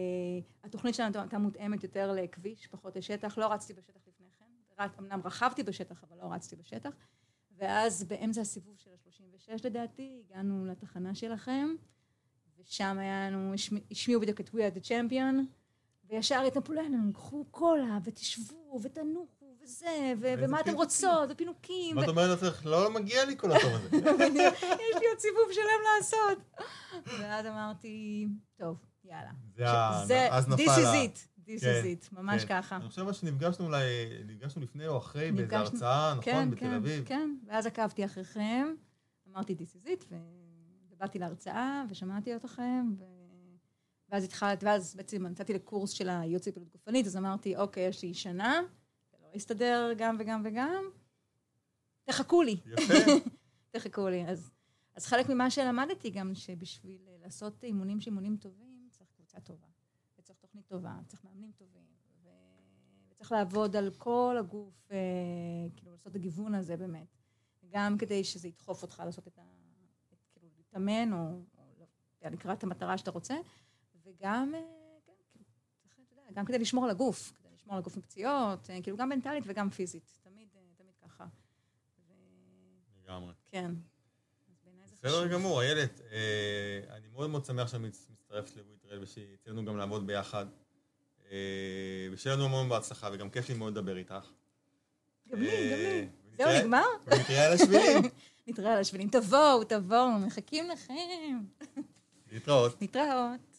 התוכנית 0.63 0.95
שלנו 0.95 1.19
הייתה 1.19 1.37
מותאמת 1.37 1.83
יותר 1.83 2.11
לכביש, 2.11 2.67
פחות 2.67 2.95
לשטח, 2.95 3.37
לא 3.37 3.45
רצתי 3.53 3.73
בשטח 3.73 4.01
לפני 4.07 4.27
כן, 4.39 4.83
אמנם 4.99 5.21
רכבתי 5.25 5.63
בשטח, 5.63 6.03
אבל 6.03 6.17
לא 6.17 6.33
רצתי 6.33 6.55
בשטח. 6.55 6.91
ואז 7.57 8.03
באמצע 8.03 8.41
הסיבוב 8.41 8.77
של 8.77 8.89
ה-36 8.89 9.61
לדעתי, 9.65 10.23
הגענו 10.25 10.65
לתחנה 10.65 11.15
שלכם, 11.15 11.67
ושם 12.57 12.97
היה 12.99 13.29
לנו, 13.29 13.53
השמ- 13.53 13.91
השמיעו 13.91 14.21
בדיוק 14.21 14.41
את 14.41 14.49
We 14.49 14.57
are 14.57 14.77
the 14.77 14.87
Champion, 14.87 15.35
וישר 16.05 16.41
התנפלו 16.47 16.75
לנו, 16.75 17.13
קחו 17.13 17.45
קולה, 17.51 17.99
ותשבו, 18.03 18.79
ותנוחו, 18.81 19.34
איזה 19.65 20.13
ומה 20.37 20.59
אתם. 20.59 20.73
רוצות, 20.73 21.29
ופינוקים, 21.31 21.95
מה 21.95 22.03
את 22.03 22.07
אומרת 22.07 22.41
לעצמך? 22.41 22.65
לא 22.65 22.91
מגיע 22.91 23.25
לי 23.25 23.37
כל 23.37 23.51
הטוב 23.51 23.71
הזה. 23.73 23.87
יש 23.97 24.95
לי 24.99 25.07
עוד 25.09 25.19
סיבוב 25.19 25.47
שלם 25.51 25.63
לעשות. 25.97 26.37
ואז 27.19 27.45
אמרתי, 27.45 28.27
טוב, 28.57 28.77
יאללה. 29.03 29.31
זה 29.57 29.69
ה- 29.71 30.03
זה, 30.05 30.27
אז 30.31 30.47
נפל 30.47 30.63
this 30.63 30.67
is 30.67 31.13
it, 31.13 31.17
this 31.47 31.61
כן, 31.61 31.81
is 31.83 32.05
it, 32.05 32.15
ממש 32.15 32.45
כן. 32.45 32.61
ככה. 32.61 32.75
אני 32.75 32.89
חושב 32.89 33.13
שנפגשנו 33.13 33.65
אולי, 33.65 33.83
נפגשנו 34.27 34.61
לפני 34.61 34.87
או 34.87 34.97
אחרי 34.97 35.31
באיזו 35.31 35.55
הרצאה, 35.55 36.11
נכון? 36.11 36.23
כן, 36.23 36.49
בתל 36.51 36.59
כן, 36.59 36.73
אביב. 36.73 37.03
כן, 37.05 37.35
ואז 37.47 37.65
עקבתי 37.65 38.05
אחריכם, 38.05 38.67
אמרתי 39.31 39.55
this 39.59 39.83
is 39.83 39.87
it, 39.87 40.13
ובאתי 40.91 41.19
להרצאה, 41.19 41.83
ושמעתי 41.89 42.35
אתכם, 42.35 42.93
ו... 42.99 43.03
ואז 44.09 44.23
התחלתי, 44.23 44.65
ואז 44.65 44.95
בעצם 44.95 45.25
נתתי 45.27 45.53
לקורס 45.53 45.89
של 45.91 46.09
הייעוץ 46.09 46.47
לפעילות 46.47 46.69
גופנית, 46.71 47.05
אז 47.05 47.17
אמרתי, 47.17 47.55
אוקיי, 47.55 47.83
יש 47.87 48.03
לי 48.03 48.13
שנה, 48.13 48.61
זה 49.35 49.37
יסתדר 49.37 49.93
גם 49.97 50.15
וגם 50.19 50.41
וגם, 50.45 50.83
תחכו 52.03 52.41
לי. 52.41 52.57
יפה. 52.65 52.93
תחכו 53.71 54.09
לי. 54.09 54.25
אז, 54.27 54.51
אז 54.95 55.05
חלק 55.05 55.29
ממה 55.29 55.49
שלמדתי 55.49 56.09
גם, 56.09 56.35
שבשביל 56.35 57.01
לעשות 57.23 57.63
אימונים 57.63 58.01
שאימונים 58.01 58.37
טובים, 58.37 58.87
צריך 58.91 59.09
קבוצה 59.15 59.39
טובה, 59.39 59.67
וצריך 60.19 60.39
תוכנית 60.39 60.67
טובה, 60.67 60.93
צריך 61.07 61.23
מאמנים 61.23 61.51
טובים, 61.51 61.85
ו... 62.23 62.29
וצריך 63.11 63.31
לעבוד 63.31 63.75
על 63.75 63.91
כל 63.97 64.35
הגוף, 64.39 64.91
אה, 64.91 64.97
כאילו 65.75 65.91
לעשות 65.91 66.07
את 66.07 66.15
הגיוון 66.15 66.55
הזה 66.55 66.77
באמת. 66.77 67.17
גם 67.69 67.97
כדי 67.97 68.23
שזה 68.23 68.47
ידחוף 68.47 68.81
אותך 68.81 69.03
לעשות 69.05 69.27
את 69.27 69.37
ה... 69.37 69.41
את, 70.13 70.17
כאילו, 70.31 70.47
להתאמן, 70.57 71.13
או, 71.13 71.17
או 71.57 71.85
לקראת 72.31 72.63
המטרה 72.63 72.97
שאתה 72.97 73.11
רוצה, 73.11 73.35
וגם, 74.03 74.51
אה, 74.55 74.61
כן, 75.05 75.13
כאילו, 75.31 75.45
צריך, 75.81 75.93
אתה 75.93 76.21
יודע, 76.21 76.31
גם 76.31 76.45
כדי 76.45 76.59
לשמור 76.59 76.83
על 76.85 76.89
הגוף, 76.89 77.33
לשמור 77.65 77.75
על 77.75 77.81
הגוף 77.81 77.97
מפציעות, 77.97 78.69
אה, 78.69 78.81
כאילו 78.81 78.97
גם 78.97 79.09
מנטלית 79.09 79.43
וגם 79.47 79.69
פיזית, 79.69 80.11
תמיד, 80.23 80.47
אה, 80.55 80.61
תמיד 80.77 80.93
ככה. 81.03 81.25
ו... 82.07 82.13
לגמרי. 83.03 83.33
כן. 83.51 83.71
בסדר. 84.93 85.27
גמור, 85.27 85.61
איילת. 85.61 86.01
אה, 86.11 86.17
אני 86.97 87.07
מאוד 87.07 87.29
מאוד 87.29 87.45
שמח 87.45 87.67
שאת 87.67 87.81
מצ- 87.81 88.07
מצטרפת 88.11 88.55
לוויטרל 88.55 89.03
ושיצא 89.03 89.49
לנו 89.51 89.65
גם 89.65 89.77
לעבוד 89.77 90.07
ביחד. 90.07 90.45
אה, 91.31 91.37
ושיהיה 92.11 92.35
לנו 92.35 92.45
המון 92.45 92.69
בהצלחה, 92.69 93.09
וגם 93.13 93.29
כיף 93.29 93.49
לי 93.49 93.55
מאוד 93.55 93.77
לדבר 93.77 93.97
איתך. 93.97 94.31
גם 95.29 95.39
לי, 95.39 95.71
גם 95.71 95.77
לי. 95.77 96.07
זהו, 96.37 96.61
נגמר? 96.61 96.83
ונתראה 97.07 97.45
על 97.47 97.53
השבילים. 97.53 98.01
נתראה 98.47 98.73
על 98.73 98.79
השבילים. 98.79 99.09
תבואו, 99.09 99.63
תבואו, 99.63 100.19
מחכים 100.19 100.69
לכם. 100.69 100.93
להתראות. 102.31 102.77
להתראות. 102.81 103.54